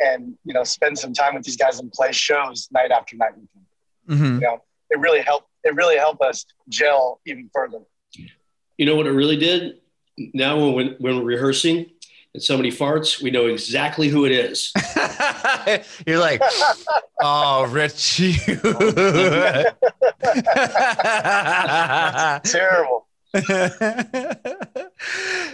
[0.00, 3.32] and you know spend some time with these guys and play shows night after night
[3.36, 3.66] with them.
[4.08, 4.34] Mm-hmm.
[4.36, 5.49] You know, it really helped.
[5.64, 7.80] It really helped us gel even further.
[8.78, 9.80] You know what it really did?
[10.34, 11.90] Now when when we're rehearsing,
[12.34, 14.72] and somebody farts, we know exactly who it is.
[16.06, 16.40] You're like,
[17.20, 18.36] oh, Rich, you.
[22.44, 23.06] terrible.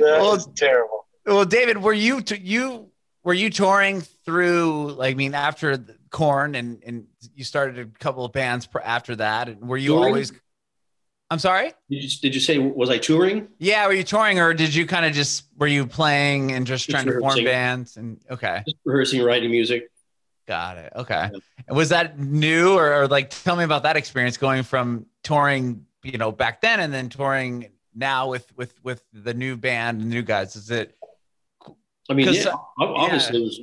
[0.01, 1.07] well, terrible.
[1.25, 2.90] Well, David, were you t- you
[3.25, 5.77] were you touring through like I mean after
[6.17, 10.15] Korn and and you started a couple of bands after that and were you touring?
[10.15, 10.33] always
[11.31, 11.75] I'm sorry?
[11.91, 13.49] Did you, did you say was I touring?
[13.59, 16.87] Yeah, were you touring or did you kind of just were you playing and just,
[16.87, 17.29] just trying rehearsing.
[17.29, 18.63] to form bands and okay.
[18.67, 19.91] Just rehearsing writing music.
[20.49, 20.91] Got it.
[20.97, 21.29] Okay.
[21.69, 21.75] Yeah.
[21.75, 26.17] Was that new or, or, like tell me about that experience going from touring, you
[26.17, 30.23] know, back then and then touring now with with with the new band and new
[30.23, 30.57] guys?
[30.57, 30.97] Is it
[32.09, 33.43] I mean, yeah, obviously yeah.
[33.43, 33.61] it was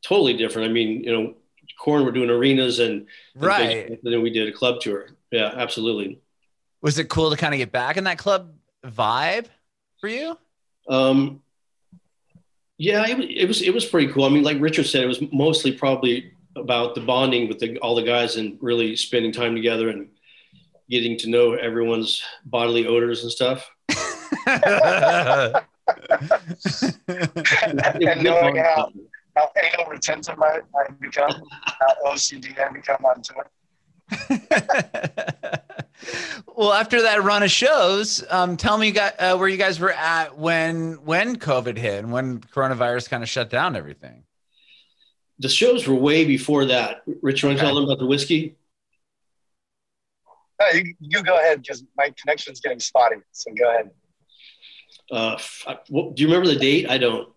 [0.00, 0.70] totally different.
[0.70, 1.34] I mean, you know,
[1.78, 3.88] Korn were doing arenas and, and right.
[3.88, 5.08] And then we did a club tour.
[5.30, 6.20] Yeah, absolutely
[6.80, 8.52] was it cool to kind of get back in that club
[8.84, 9.46] vibe
[10.00, 10.38] for you?
[10.88, 11.42] Um,
[12.76, 14.24] yeah, it, it was it was pretty cool.
[14.24, 17.94] I mean, like Richard said, it was mostly probably about the bonding with the, all
[17.94, 20.08] the guys and really spending time together and
[20.88, 23.70] getting to know everyone's bodily odors and stuff.
[24.46, 25.54] and
[28.22, 28.92] knowing how,
[29.38, 31.30] how anal retentive I, I become,
[31.64, 33.48] how OCD I become on tour.
[36.56, 40.38] well, after that run of shows, um, tell me uh, where you guys were at
[40.38, 44.24] when when COVID hit and when coronavirus kind of shut down everything.
[45.40, 47.02] The shows were way before that.
[47.22, 48.56] Rich, you want to tell them about the Whisky?
[50.60, 53.18] No, you, you go ahead because my connection's getting spotty.
[53.30, 53.90] So go ahead.
[55.10, 55.36] Uh,
[55.88, 56.90] do you remember the date?
[56.90, 57.32] I don't.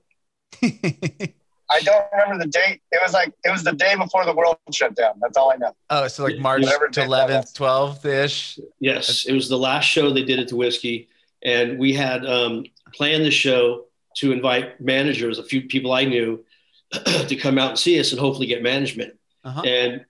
[1.71, 2.81] I don't remember the date.
[2.91, 5.13] It was like it was the day before the world shut down.
[5.21, 5.73] That's all I know.
[5.89, 6.63] Oh, so like March
[6.97, 8.59] eleventh, twelfth ish.
[8.79, 11.07] Yes, it was the last show they did at the Whisky,
[11.41, 13.85] and we had um, planned the show
[14.17, 16.43] to invite managers, a few people I knew,
[16.91, 19.13] to come out and see us and hopefully get management.
[19.45, 19.61] Uh-huh.
[19.61, 20.05] And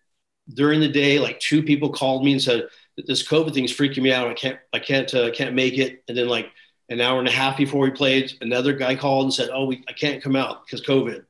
[0.52, 4.12] during the day, like two people called me and said, "This COVID thing's freaking me
[4.12, 4.28] out.
[4.28, 6.50] I can't, I can't, uh, can't make it." And then like
[6.89, 9.84] an hour and a half before we played, another guy called and said, "Oh, we,
[9.88, 11.26] I can't come out because COVID."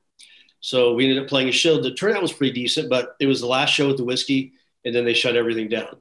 [0.61, 1.81] So we ended up playing a show.
[1.81, 4.53] The turnout was pretty decent, but it was the last show with the Whisky,
[4.85, 5.97] and then they shut everything down.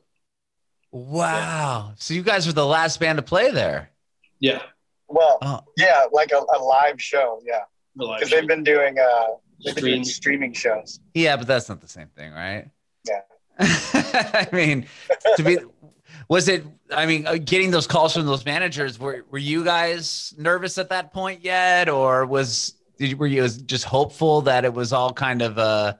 [0.92, 1.86] Wow!
[1.88, 1.94] Yeah.
[1.96, 3.90] So you guys were the last band to play there.
[4.38, 4.62] Yeah.
[5.08, 5.60] Well, oh.
[5.76, 7.40] yeah, like a, a, live show.
[7.44, 7.62] Yeah,
[7.96, 9.26] because they've been doing uh,
[9.64, 11.00] they've been doing streaming shows.
[11.14, 12.68] Yeah, but that's not the same thing, right?
[13.08, 13.20] Yeah.
[13.58, 14.86] I mean,
[15.36, 15.58] to be
[16.28, 20.32] was it i mean uh, getting those calls from those managers were, were you guys
[20.38, 24.74] nervous at that point yet or was did you, were you just hopeful that it
[24.74, 25.94] was all kind of uh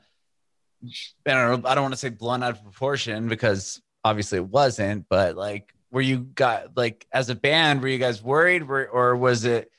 [1.27, 4.47] I don't know, I don't want to say blown out of proportion because obviously it
[4.47, 8.87] wasn't, but like were you got like as a band, were you guys worried or,
[8.87, 9.71] or was it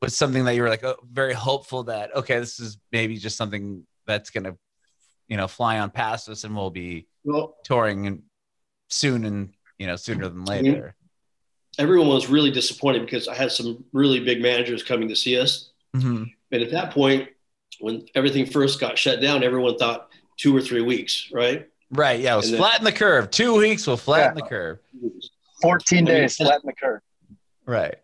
[0.00, 3.36] was something that you were like oh, very hopeful that okay, this is maybe just
[3.36, 4.56] something that's gonna
[5.26, 8.22] you know fly on past us and we'll be well, touring
[8.88, 10.94] soon and you know sooner than later.
[11.78, 15.69] Everyone was really disappointed because I had some really big managers coming to see us
[15.96, 16.24] Mm-hmm.
[16.52, 17.28] And at that point,
[17.80, 21.68] when everything first got shut down, everyone thought two or three weeks, right?
[21.90, 22.20] Right.
[22.20, 22.34] Yeah.
[22.34, 23.30] It was then, flatten the curve.
[23.30, 24.42] Two weeks will flatten yeah.
[24.42, 24.78] the curve.
[25.62, 27.00] 14 days, flatten the curve.
[27.66, 27.96] Right.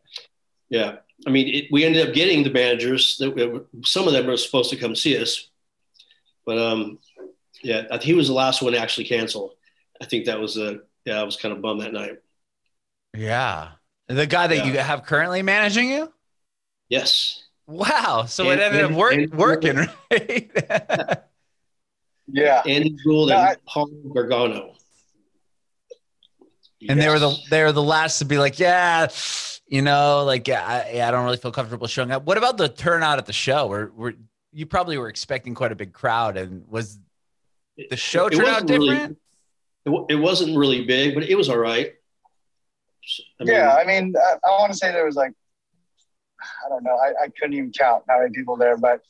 [0.68, 0.96] Yeah.
[1.26, 4.36] I mean, it, we ended up getting the managers that we, some of them were
[4.36, 5.48] supposed to come see us,
[6.44, 6.98] but um,
[7.62, 9.54] yeah, he was the last one to actually cancel.
[10.00, 12.18] I think that was a yeah, I was kind of bummed that night.
[13.16, 13.70] Yeah.
[14.08, 14.66] The guy that Yeah.
[14.66, 16.12] you have currently managing you?
[16.88, 17.42] Yes.
[17.66, 18.24] Wow.
[18.26, 19.76] So And- it ended up work, and- working,
[20.10, 20.50] right?
[22.28, 22.62] Yeah.
[22.66, 24.74] Andy Gould No, and I- Paul Gargano.
[26.88, 29.08] and they were the they were the last to be like, yeah,
[29.68, 32.24] you know, like yeah, I, yeah, I don't really feel comfortable showing up.
[32.24, 33.66] What about the turnout at the show?
[33.66, 34.14] Where were
[34.52, 36.98] you probably were expecting quite a big crowd, and was
[37.90, 39.18] the show It turn out wasn't really- different?
[39.86, 41.92] it, it wasn't really big, but it was all right.
[43.40, 45.32] I mean, yeah, I mean, I, I want to say there was like,
[46.64, 49.00] I don't know, I, I couldn't even count how many people there, but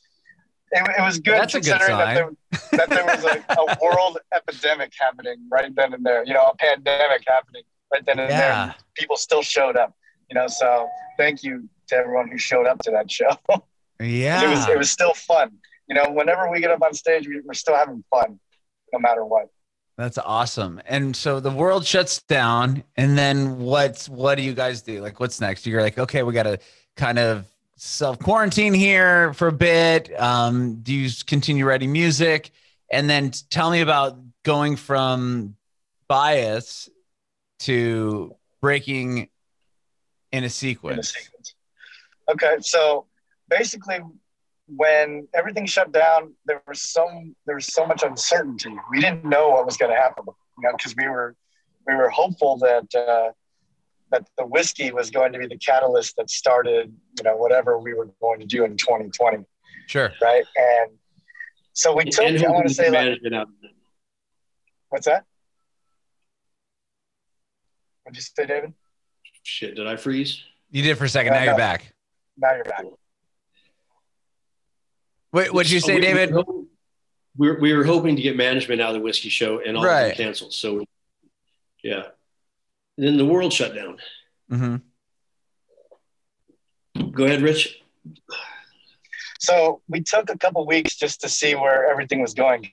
[0.71, 2.29] it, it was good That's a good considering that, there,
[2.71, 6.55] that there was like a world epidemic happening right then and there, you know, a
[6.57, 7.63] pandemic happening
[7.93, 8.39] right then and there.
[8.39, 8.63] Yeah.
[8.63, 9.95] and People still showed up,
[10.29, 13.29] you know, so thank you to everyone who showed up to that show.
[13.99, 14.43] Yeah.
[14.43, 15.53] it was it was still fun.
[15.89, 18.39] You know, whenever we get up on stage, we, we're still having fun,
[18.93, 19.47] no matter what.
[19.97, 20.79] That's awesome.
[20.85, 25.01] And so the world shuts down, and then what's what do you guys do?
[25.01, 25.65] Like, what's next?
[25.65, 26.59] You're like, okay, we got to
[26.97, 27.45] kind of
[27.77, 30.19] self quarantine here for a bit.
[30.19, 32.51] Um, do you continue writing music?
[32.91, 35.55] And then tell me about going from
[36.07, 36.89] bias
[37.59, 39.29] to breaking
[40.31, 41.11] in a in sequence.
[41.11, 41.55] a sequence.
[42.29, 43.05] Okay, so
[43.49, 43.99] basically,
[44.67, 48.73] when everything shut down, there was some there was so much uncertainty.
[48.91, 51.35] We didn't know what was going to happen, you know, because we were
[51.87, 53.31] we were hopeful that uh,
[54.11, 57.93] that the Whisky was going to be the catalyst that started, you know, whatever we
[57.93, 59.43] were going to do in 2020,
[59.87, 60.11] Sure.
[60.21, 60.45] right?
[60.57, 60.91] And
[61.73, 62.25] so we took.
[62.25, 63.47] and I want to say, like, management out.
[64.89, 65.25] what's that?
[68.03, 68.73] What'd you say, David?
[69.43, 70.41] Shit, did I freeze?
[70.71, 71.33] You did for a second.
[71.33, 71.93] No, now you're back.
[72.37, 72.83] Now you're back.
[75.33, 76.33] Wait, what'd you So say, we- David?
[77.39, 79.85] We were, we were hoping to get management out of the Whisky show, and all
[79.85, 80.53] of canceled.
[80.53, 80.83] So,
[81.83, 82.07] yeah.
[82.97, 83.97] And then the world shut down.
[84.49, 84.75] hmm
[87.11, 87.79] Go ahead, Rich.
[89.39, 92.71] So we took a couple weeks just to see where everything was going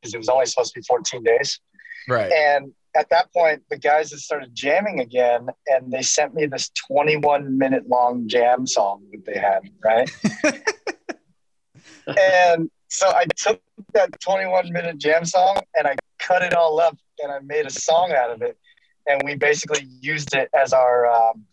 [0.00, 1.60] because it was only supposed to be 14 days.
[2.08, 2.30] Right.
[2.30, 6.70] And at that point, the guys had started jamming again, and they sent me this
[6.88, 10.08] 21 minute long jam song that they had, right?
[12.18, 13.60] and so I took
[13.94, 17.70] that 21 minute jam song and I cut it all up and I made a
[17.70, 18.56] song out of it.
[19.06, 21.44] And we basically used it as our um,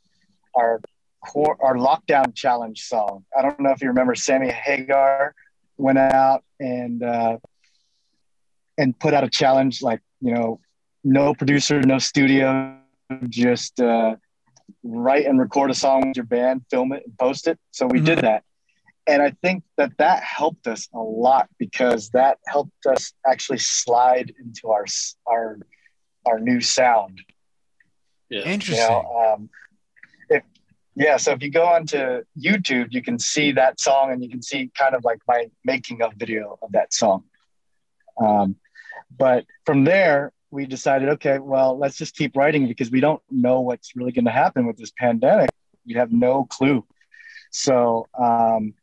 [0.55, 0.81] our
[1.25, 3.25] core, our lockdown challenge song.
[3.37, 5.35] I don't know if you remember Sammy Hagar
[5.77, 7.37] went out and uh,
[8.77, 10.59] and put out a challenge like you know
[11.03, 12.77] no producer, no studio,
[13.29, 14.15] just uh,
[14.83, 17.59] write and record a song with your band, film it, and post it.
[17.71, 18.43] So we did that,
[19.07, 24.33] and I think that that helped us a lot because that helped us actually slide
[24.39, 24.85] into our
[25.27, 25.57] our
[26.25, 27.21] our new sound.
[28.31, 28.45] Yeah.
[28.45, 28.87] You Interesting.
[28.87, 29.49] know, um,
[30.29, 30.43] if
[30.95, 34.41] yeah, so if you go onto YouTube, you can see that song and you can
[34.41, 37.25] see kind of like my making of video of that song.
[38.19, 38.55] Um,
[39.15, 43.59] but from there, we decided, okay, well, let's just keep writing because we don't know
[43.59, 45.49] what's really going to happen with this pandemic.
[45.85, 46.85] We have no clue.
[47.51, 48.73] So um,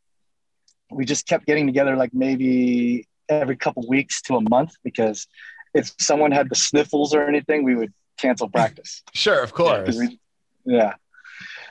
[0.91, 5.27] we just kept getting together like maybe every couple weeks to a month because
[5.73, 9.03] if someone had the sniffles or anything, we would cancel practice.
[9.13, 9.85] Sure, of course.
[9.85, 10.19] 'Cause we-
[10.65, 10.93] yeah.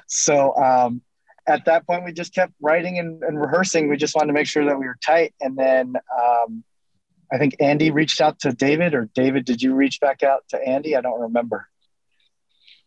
[0.07, 1.03] So um,
[1.47, 3.89] at that point, we just kept writing and, and rehearsing.
[3.89, 5.35] We just wanted to make sure that we were tight.
[5.41, 6.65] And then um,
[7.33, 10.57] I think Andy reached out to David, or David, did you reach back out to
[10.67, 10.97] Andy?
[10.97, 11.69] I don't remember.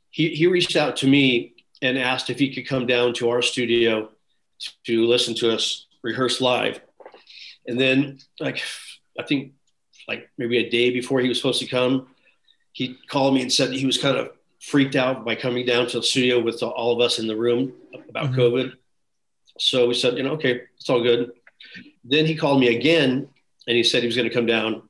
[0.10, 3.42] He, he reached out to me and asked if he could come down to our
[3.42, 4.10] studio
[4.86, 6.82] to listen to us rehearse live.
[7.68, 8.62] And then, like,
[9.18, 9.54] I think
[10.08, 12.08] like maybe a day before he was supposed to come,
[12.74, 15.98] he called me and said he was kind of freaked out by coming down to
[15.98, 17.74] the studio with all of us in the room
[18.10, 18.36] about Mhm.
[18.36, 18.74] COVID.
[19.60, 21.32] So we said, you know, okay, it's all good.
[22.04, 23.28] Then he called me again
[23.68, 24.84] and he said he was going to come down.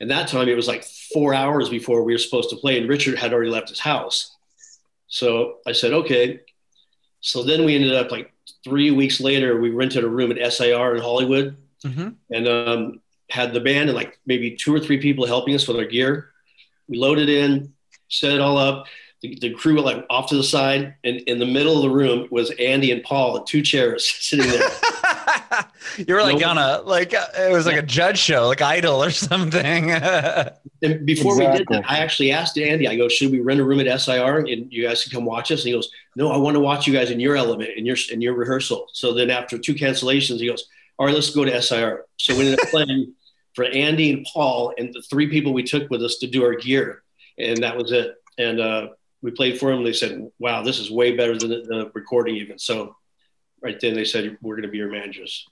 [0.00, 2.88] And that time it was like four hours before we were supposed to play, and
[2.88, 4.36] Richard had already left his house.
[5.06, 6.40] So I said, okay.
[7.20, 8.32] So then we ended up like
[8.64, 12.16] three weeks later, we rented a room at SIR in Hollywood Mhm.
[12.30, 15.76] and um, had the band and like maybe two or three people helping us with
[15.76, 16.31] our gear.
[16.92, 17.72] We loaded in,
[18.08, 18.86] set it all up.
[19.22, 21.90] The, the crew went like off to the side, and in the middle of the
[21.90, 24.68] room was Andy and Paul, and two chairs sitting there.
[26.06, 28.60] you were like No- on a like uh, it was like a judge show, like
[28.60, 29.90] Idol or something.
[30.84, 33.64] And before we did that, I actually asked Andy, I go, should we rent a
[33.64, 35.60] room at SIR and you guys can come watch us?
[35.60, 37.96] And he goes, no, I want to watch you guys in your element, in your,
[38.10, 38.88] in your rehearsal.
[38.92, 40.66] So then after two cancellations, he goes,
[40.98, 42.04] all right, let's go to SIR.
[42.16, 43.14] So we ended up playing
[43.54, 46.54] for Andy and Paul and the three people we took with us to do our
[46.54, 47.02] gear.
[47.38, 48.14] And that was it.
[48.38, 48.88] And uh,
[49.20, 49.84] we played for them.
[49.84, 52.58] They said, wow, this is way better than the, the recording even.
[52.58, 52.96] So
[53.60, 55.46] right then they said, we're going to be your managers.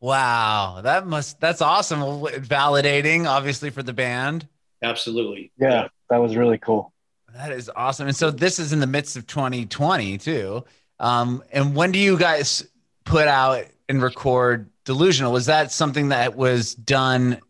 [0.00, 2.00] wow, that must that's awesome.
[2.00, 4.46] Validating, obviously, for the band.
[4.82, 5.50] Absolutely.
[5.58, 6.92] Yeah, that was really cool.
[7.34, 8.06] That is awesome.
[8.06, 10.64] And so this is in the midst of 2020 too.
[11.00, 12.66] Um, and when do you guys
[13.04, 15.32] put out and record Delusional?
[15.32, 17.40] Was that something that was done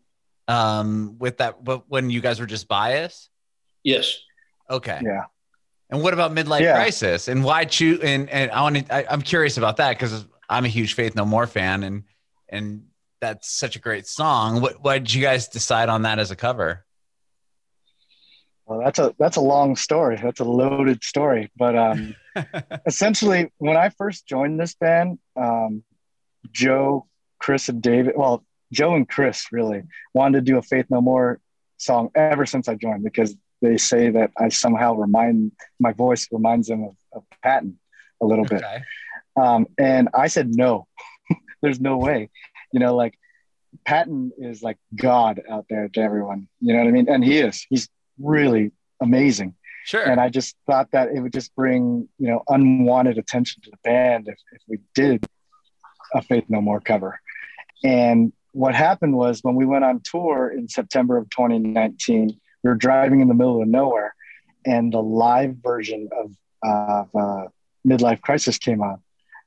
[0.47, 3.29] um, with that but when you guys were just biased?
[3.83, 4.17] Yes.
[4.69, 4.99] Okay.
[5.03, 5.25] Yeah.
[5.89, 6.75] And what about Midlife Yeah.
[6.75, 7.27] Crisis?
[7.27, 7.99] And why choose?
[8.01, 9.11] And and I want to.
[9.11, 12.03] I'm curious about that because I'm a huge Faith No More fan, and
[12.49, 12.85] and
[13.21, 14.61] that's such a great song.
[14.61, 16.85] What why did you guys decide on that as a cover?
[18.65, 20.19] Well, that's a that's a long story.
[20.21, 21.51] That's a loaded story.
[21.55, 22.15] But um,
[22.87, 25.83] essentially, when I first joined this band, um,
[26.51, 27.07] Joe,
[27.39, 28.15] Chris, and David.
[28.17, 31.39] Well, Joe and Chris really wanted to do a Faith No More
[31.77, 36.67] song ever since I joined because they say that I somehow remind my voice reminds
[36.67, 37.79] them of, of Patton
[38.21, 38.63] a little bit.
[38.63, 38.83] Okay.
[39.35, 40.87] Um, and I said, no,
[41.61, 42.29] there's no way.
[42.71, 43.17] You know, like
[43.85, 46.47] Patton is like God out there to everyone.
[46.61, 47.09] You know what I mean?
[47.09, 47.65] And he is.
[47.69, 47.89] He's
[48.19, 49.55] really amazing.
[49.85, 50.03] Sure.
[50.03, 53.77] And I just thought that it would just bring, you know, unwanted attention to the
[53.83, 55.25] band if, if we did
[56.13, 57.19] a Faith No More cover.
[57.83, 62.27] And what happened was when we went on tour in September of 2019,
[62.63, 64.15] we were driving in the middle of nowhere
[64.65, 66.31] and the live version of,
[66.63, 67.47] of uh,
[67.85, 69.01] Midlife Crisis came on,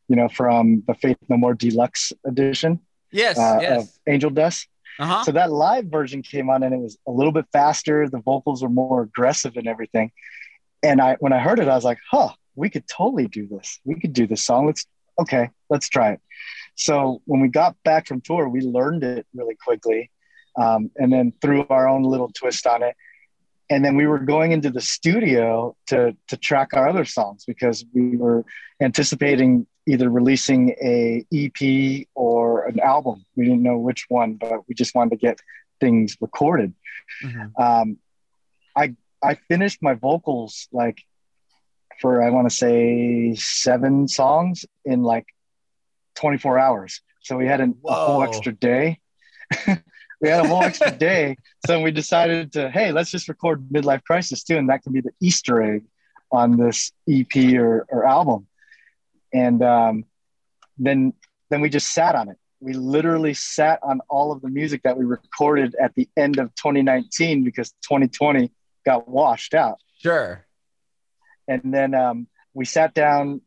[0.08, 2.80] you know, from the Faith No More Deluxe edition
[3.10, 3.38] yes.
[3.38, 3.82] uh, yes.
[3.82, 4.68] of Angel Dust.
[4.98, 5.24] Uh huh.
[5.24, 8.06] So that live version came on and it was a little bit faster.
[8.10, 10.12] The vocals were more aggressive and everything.
[10.82, 13.80] And I, when I heard it, I was like, huh, we could totally do this.
[13.86, 14.66] We could do this song.
[14.66, 14.84] Let's,
[15.18, 16.20] okay, let's try it.
[16.78, 20.10] So when we got back from tour, we learned it really quickly
[20.56, 22.94] um, and then threw our own little twist on it.
[23.68, 27.84] And then we were going into the studio to, to track our other songs because
[27.92, 28.44] we were
[28.80, 33.24] anticipating either releasing a EP or an album.
[33.34, 35.40] We didn't know which one, but we just wanted to get
[35.80, 36.74] things recorded.
[37.24, 37.52] Mhm.
[37.58, 37.98] Um,
[38.76, 40.98] I I finished my vocals like
[42.00, 45.26] for I want to say seven songs in like
[46.18, 47.00] 24 hours.
[47.20, 48.98] So we had an, a whole extra day.
[50.20, 51.36] we had a whole extra day.
[51.66, 54.56] So we decided to, hey, let's just record Midlife Crisis too.
[54.56, 55.84] And that can be the Easter egg
[56.30, 58.46] on this EP or, or album.
[59.32, 60.04] And um,
[60.76, 61.12] then,
[61.50, 62.36] then we just sat on it.
[62.60, 66.52] We literally sat on all of the music that we recorded at the end of
[66.56, 68.50] 2019 because 2020
[68.84, 69.78] got washed out.
[70.02, 70.44] Sure.
[71.46, 73.40] And then um, we sat down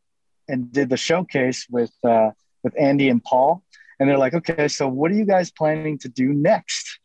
[0.48, 2.30] and did the showcase with uh,
[2.62, 3.62] with Andy and Paul.
[3.98, 6.98] And they're like, okay, so what are you guys planning to do next?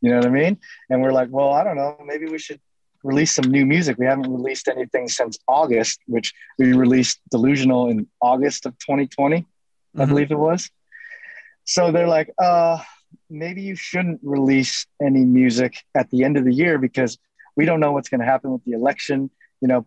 [0.00, 0.58] You know what I mean?
[0.90, 1.96] And we're like, well, I don't know.
[2.04, 2.60] Maybe we should
[3.04, 3.98] release some new music.
[3.98, 9.46] We haven't released anything since August, which we released Delusional in August of 2020,
[9.96, 10.08] I Mhm.
[10.08, 10.70] believe it was.
[11.64, 12.78] So they're like, uh,
[13.30, 17.18] maybe you shouldn't release any music at the end of the year because
[17.56, 19.30] we don't know what's going to happen with the election.
[19.60, 19.86] You know,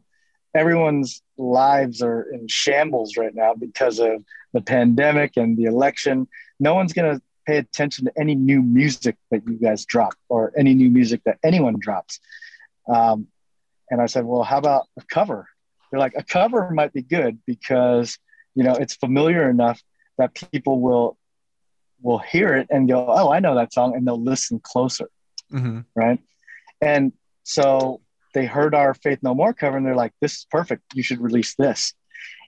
[0.56, 6.28] everyone's lives are in shambles right now because of the pandemic and the election.
[6.60, 10.53] No one's going to pay attention to any new music that you guys drop or
[10.58, 12.20] any new music that anyone drops.
[12.88, 13.28] Um,
[13.91, 15.47] and I said, well, how about a cover?
[15.91, 18.18] They're like, a cover might be good because,
[18.56, 19.82] you know, it's familiar enough
[20.18, 21.18] that people will
[22.01, 25.10] will hear it and go, oh, I know that song, and they'll listen closer
[25.51, 26.20] hmm right?
[26.82, 28.01] And so
[28.36, 30.84] they heard our Faith No More cover and they're like, this is perfect.
[30.94, 31.94] You should release this.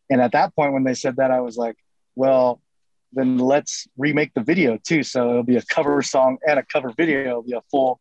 [0.09, 1.77] And at that point, when they said that, I was like,
[2.15, 2.61] well,
[3.13, 5.01] then let's remake the video too.
[5.01, 7.21] So it'll be a cover song and a cover video.
[7.21, 7.99] It'll be a full,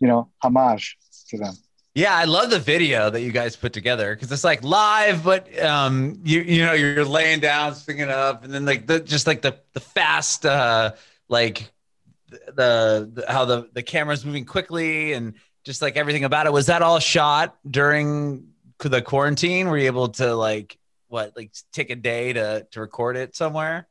[0.00, 0.96] you know, homage
[1.28, 1.54] to them.
[1.94, 5.58] Yeah, I love the video that you guys put together because it's like live, but
[5.62, 9.42] um, you you know you're laying down, singing up, and then like the just like
[9.42, 10.92] the the fast uh
[11.28, 11.72] like
[12.28, 15.34] the, the how the the camera's moving quickly and
[15.64, 16.52] just like everything about it.
[16.52, 18.48] Was that all shot during
[18.78, 19.68] the quarantine?
[19.68, 20.78] Were you able to like
[21.08, 23.88] what like take a day to to record it somewhere?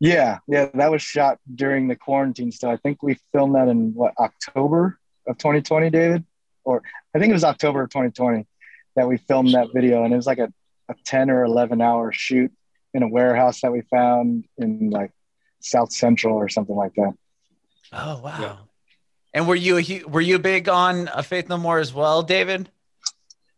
[0.00, 0.38] Yeah.
[0.46, 0.68] Yeah.
[0.74, 2.52] That was shot during the quarantine.
[2.52, 6.24] So I think we filmed that in what, October of 2020, David?
[6.64, 6.82] Or
[7.14, 8.46] I think it was October of 2020
[8.94, 10.04] that we filmed that video.
[10.04, 10.52] And it was like a,
[10.88, 12.52] a 10 or 11 hour shoot
[12.94, 15.10] in a warehouse that we found in like
[15.60, 17.14] South Central or something like that.
[17.92, 18.40] Oh wow!
[18.40, 18.56] Yeah.
[19.38, 22.68] And were you a, were you big on uh, Faith No More as well, David?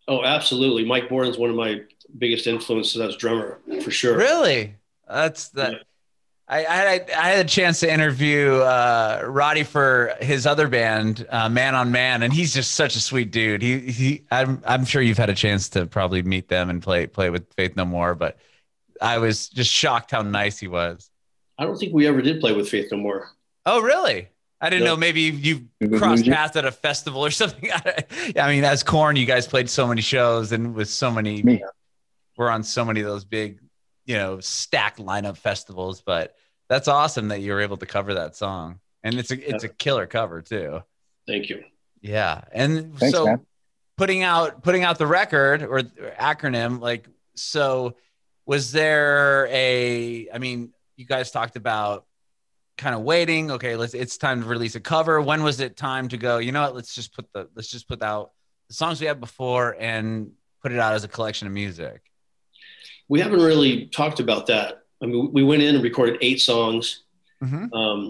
[0.06, 0.84] Oh, absolutely.
[0.84, 1.80] Mike Bordin's one of my
[2.18, 4.14] biggest influences as drummer for sure.
[4.18, 4.74] Really?
[5.08, 5.72] That's that.
[5.72, 5.78] Yeah.
[6.48, 11.26] I, I, had- I had a chance to interview uh, Roddy for his other band,
[11.30, 13.62] uh, Man on Man, and he's just such a sweet dude.
[13.62, 17.06] He, he I'm, I'm sure you've had a chance to probably meet them and play
[17.06, 18.36] play with Faith No More, but
[19.00, 21.08] I was just shocked how nice he was.
[21.56, 23.30] I don't think we ever did play with Faith No More.
[23.64, 24.28] Oh, really?
[24.60, 24.90] I didn't No.
[24.92, 24.96] know.
[24.98, 27.70] Maybe you crossed paths at a festival or something.
[27.72, 31.42] I mean, as Korn, you guys played so many shows and with so many.
[31.42, 31.62] Me.
[32.36, 33.60] We're on so many of those big,
[34.06, 36.00] you know, stacked lineup festivals.
[36.02, 36.34] But
[36.68, 39.68] that's awesome that you were able to cover that song, and it's a it's a
[39.68, 40.82] killer cover too.
[41.26, 41.64] Thank you.
[42.02, 43.46] Yeah, and Thanks, so man.
[43.98, 45.82] putting out putting out the record or, or
[46.18, 47.94] acronym like so
[48.46, 52.06] was there a i mean you guys talked about
[52.80, 56.08] kind of waiting okay let's it's time to release a cover when was it time
[56.08, 58.30] to go you know what let's just put the let's just put out
[58.68, 62.00] the songs we had before and put it out as a collection of music
[63.08, 64.68] We haven't really talked about that.
[65.02, 66.84] I mean, we went in and recorded eight songs.
[67.42, 67.64] mm-hmm.
[67.80, 68.00] Um,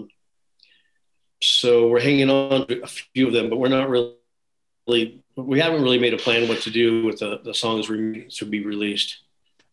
[1.41, 5.81] so we're hanging on to a few of them, but we're not really, we haven't
[5.81, 9.09] really made a plan what to do with the, the songs re- to be released.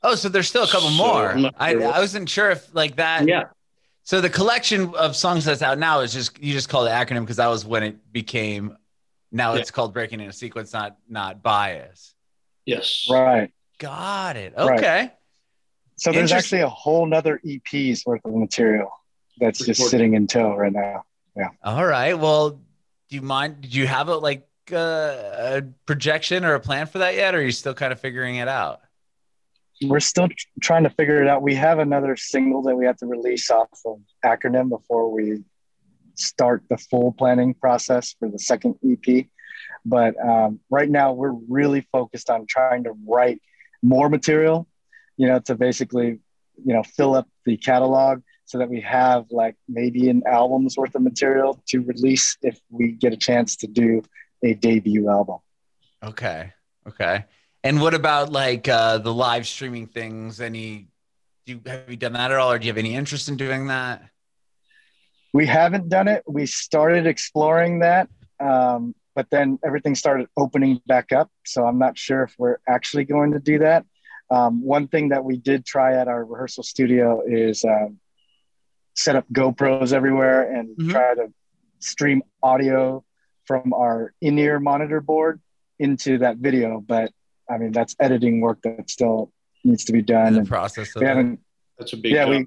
[0.03, 2.97] oh so there's still a couple So, more I'm I, I wasn't sure if like
[2.97, 3.45] that Yeah.
[4.09, 7.21] So the collection of songs that's out now is just you just call it acronym
[7.21, 8.75] because that was when it became
[9.31, 9.61] now Yeah.
[9.61, 12.15] it's called breaking in a sequence not not bias
[12.65, 13.07] Yes.
[13.11, 13.51] Right.
[13.79, 14.53] Got it.
[14.57, 14.79] Right.
[14.79, 15.13] Okay.
[15.97, 18.91] So there's actually a whole nother EP's worth of material
[19.41, 19.91] that's just Recorded.
[19.91, 21.05] sitting in tow right now.
[21.35, 21.49] Yeah.
[21.65, 22.13] All right.
[22.13, 23.63] Well, do you mind?
[23.63, 27.39] Did you have a like uh, a projection or a plan for that yet, or
[27.39, 28.81] are you still kind of figuring it out?
[29.83, 30.29] We're still
[30.61, 31.43] trying to figure it out.
[31.43, 35.45] We have another single that we have to release off of Acronym before we
[36.14, 39.26] start the full planning process for the second EP.
[39.85, 43.41] But um, right now, we're really focused on trying to write
[43.83, 44.66] more material,
[45.16, 46.18] you know, to basically,
[46.64, 50.95] you know, fill up the catalog so that we have like maybe an album's worth
[50.95, 54.03] of material to release if we get a chance to do
[54.43, 55.39] a debut album.
[56.03, 56.53] Okay.
[56.87, 57.24] Okay.
[57.65, 60.41] And what about like uh, the live streaming things?
[60.41, 60.89] Any?
[61.47, 63.37] Do you, have you done that at all, or do you have any interest in
[63.37, 64.03] doing that?
[65.33, 66.23] We haven't done it.
[66.27, 68.09] We started exploring that,
[68.41, 71.31] um, but then everything started opening back up.
[71.47, 73.85] So I'm not sure if we're actually going to do that.
[74.31, 77.99] Um, one thing that we did try at our rehearsal studio is um,
[78.95, 80.91] set up GoPros everywhere and Mhm.
[80.91, 81.33] try to
[81.79, 83.05] stream audio
[83.47, 85.41] from our in-ear monitor board
[85.79, 86.81] into that video.
[86.81, 87.11] But
[87.51, 89.33] I mean, that's editing work that still
[89.65, 90.35] needs to be done.
[90.35, 91.41] the And process of we haven't,
[91.79, 92.31] That's a big yeah, job.
[92.31, 92.47] we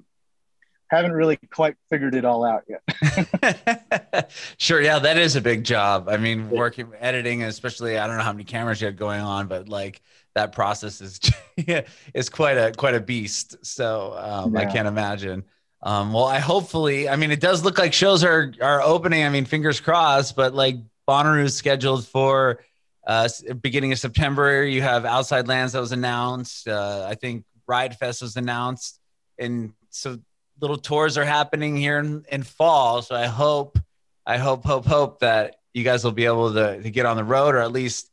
[0.90, 4.30] haven't really quite figured it all out yet.
[4.58, 4.80] sure.
[4.80, 6.08] Yeah, that is a big job.
[6.08, 9.46] I mean, working editing, especially I don't know how many cameras you have going on,
[9.46, 10.02] but like
[10.34, 11.20] that process is
[12.14, 13.64] is quite a quite a beast.
[13.64, 15.44] So um, I can't imagine.
[15.84, 19.24] Um, well, I hopefully, I mean, it does look like shows are are opening.
[19.24, 20.36] I mean, fingers crossed.
[20.36, 20.76] But like
[21.08, 22.60] Bonnaroo's scheduled for
[23.06, 23.28] uh,
[23.60, 24.64] beginning of September.
[24.64, 26.68] You have Outside Lands that was announced.
[26.68, 29.00] Uh, I think Riot Fest was announced,
[29.38, 30.18] and so
[30.60, 33.02] little tours are happening here in, in fall.
[33.02, 33.78] So I hope,
[34.24, 37.24] I hope, hope, hope that you guys will be able to, to get on the
[37.24, 38.10] road or at least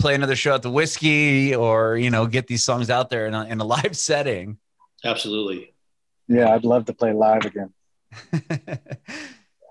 [0.00, 3.34] play another show at the Whisky or, you know, get these songs out there in
[3.34, 4.58] a, in a live setting.
[5.04, 5.74] Absolutely.
[6.26, 7.72] Yeah, I'd love to play live again.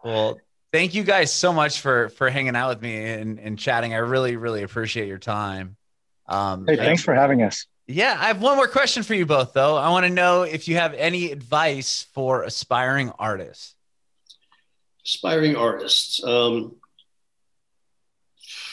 [0.04, 0.40] well,
[0.72, 3.94] thank you guys so much for, for hanging out with me and, and chatting.
[3.94, 5.78] I really, really appreciate your time.
[6.28, 7.66] Um, Hey, thanks for having us.
[7.88, 9.78] Yeah, I have one more question for you both, though.
[9.78, 13.76] I want to know if you have any advice for aspiring artists.
[15.06, 16.22] Aspiring artists.
[16.22, 16.76] Um,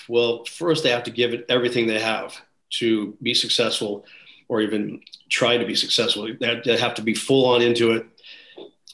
[0.09, 2.37] well, first they have to give it everything they have
[2.71, 4.05] to be successful
[4.49, 6.29] or even try to be successful.
[6.39, 8.07] They they have to be full on into it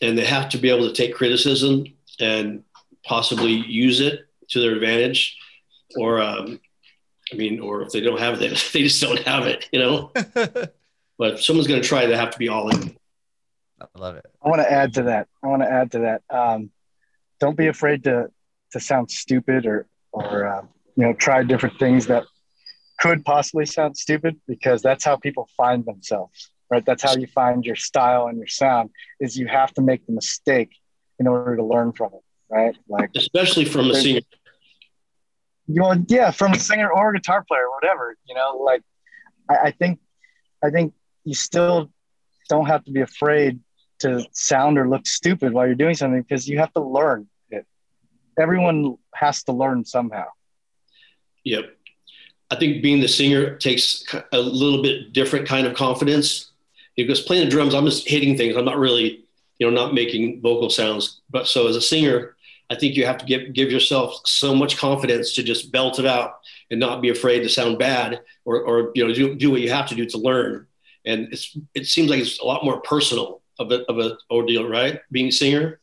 [0.00, 1.86] and they have to be able to take criticism
[2.18, 2.62] and
[3.04, 5.36] possibly use it to their advantage
[5.96, 6.60] or, um,
[7.32, 10.12] I mean, or if they don't have it, they just don't have it, you know?
[10.34, 12.96] but if someone's going to try, they have to be all in.
[13.80, 14.26] I love it.
[14.44, 15.28] I want to add to that.
[15.42, 16.22] I want to add to that.
[16.28, 16.70] Um,
[17.38, 18.30] don't be afraid to
[18.72, 20.62] to sound stupid or or uh,
[20.96, 22.24] you know try different things that
[22.98, 26.84] could possibly sound stupid because that's how people find themselves, right?
[26.84, 28.90] That's how you find your style and your sound.
[29.18, 30.76] Is you have to make the mistake
[31.18, 32.76] in order to learn from it, right?
[32.88, 34.20] Like Especially from a singer.
[35.66, 38.16] you know, yeah, from a singer or a guitar player, whatever.
[38.26, 38.82] You know, like
[39.48, 40.00] I, I think,
[40.62, 40.94] I think
[41.24, 41.90] you still
[42.48, 43.60] don't have to be afraid
[44.00, 47.66] to sound or look stupid while you're doing something because you have to learn it.
[48.38, 50.26] Everyone has to learn somehow.
[51.44, 51.76] Yep.
[52.50, 56.50] I think being the singer takes a little bit different kind of confidence
[56.96, 58.56] because playing the drums, I'm just hitting things.
[58.56, 59.24] I'm not really,
[59.58, 61.20] you know, not making vocal sounds.
[61.30, 62.34] But so as a singer,
[62.70, 66.06] I think you have to give give yourself so much confidence to just belt it
[66.06, 66.38] out
[66.70, 69.70] and not be afraid to sound bad or, or you know do, do what you
[69.70, 70.66] have to do to learn.
[71.04, 74.68] And it's it seems like it's a lot more personal of a of a ordeal,
[74.68, 75.00] right?
[75.10, 75.80] Being a singer,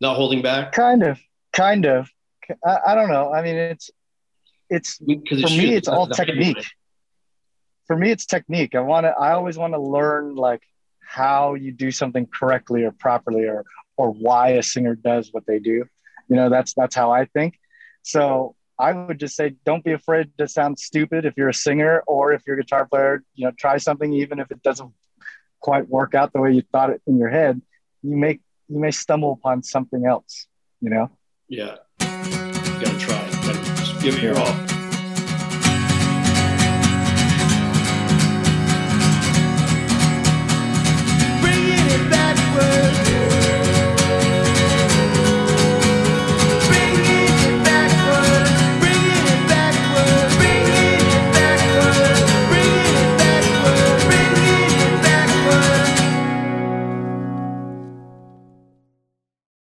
[0.00, 0.70] not holding back.
[0.70, 1.18] Kind of,
[1.52, 2.08] kind of.
[2.64, 3.32] I, I don't know.
[3.32, 3.90] I mean, it's
[4.68, 5.74] it's for me.
[5.74, 6.64] It's all technique.
[7.88, 8.76] For me, it's technique.
[8.76, 9.10] I want to.
[9.10, 10.62] I always want to learn like
[11.00, 13.64] how you do something correctly or properly, or
[13.96, 15.86] or why a singer does what they do
[16.30, 17.58] you know that's that's how i think.
[18.02, 22.02] So i would just say don't be afraid to sound stupid if you're a singer
[22.06, 23.22] or if you're a guitar player.
[23.34, 24.92] You know try something even if it doesn't
[25.60, 27.60] quite work out the way you thought it in your head
[28.02, 30.46] you may you may stumble upon something else
[30.80, 31.10] you know?
[31.48, 31.76] Yeah.
[32.00, 34.54] You gotta try gotta just give it your all.
[41.42, 43.39] Bringing it backwards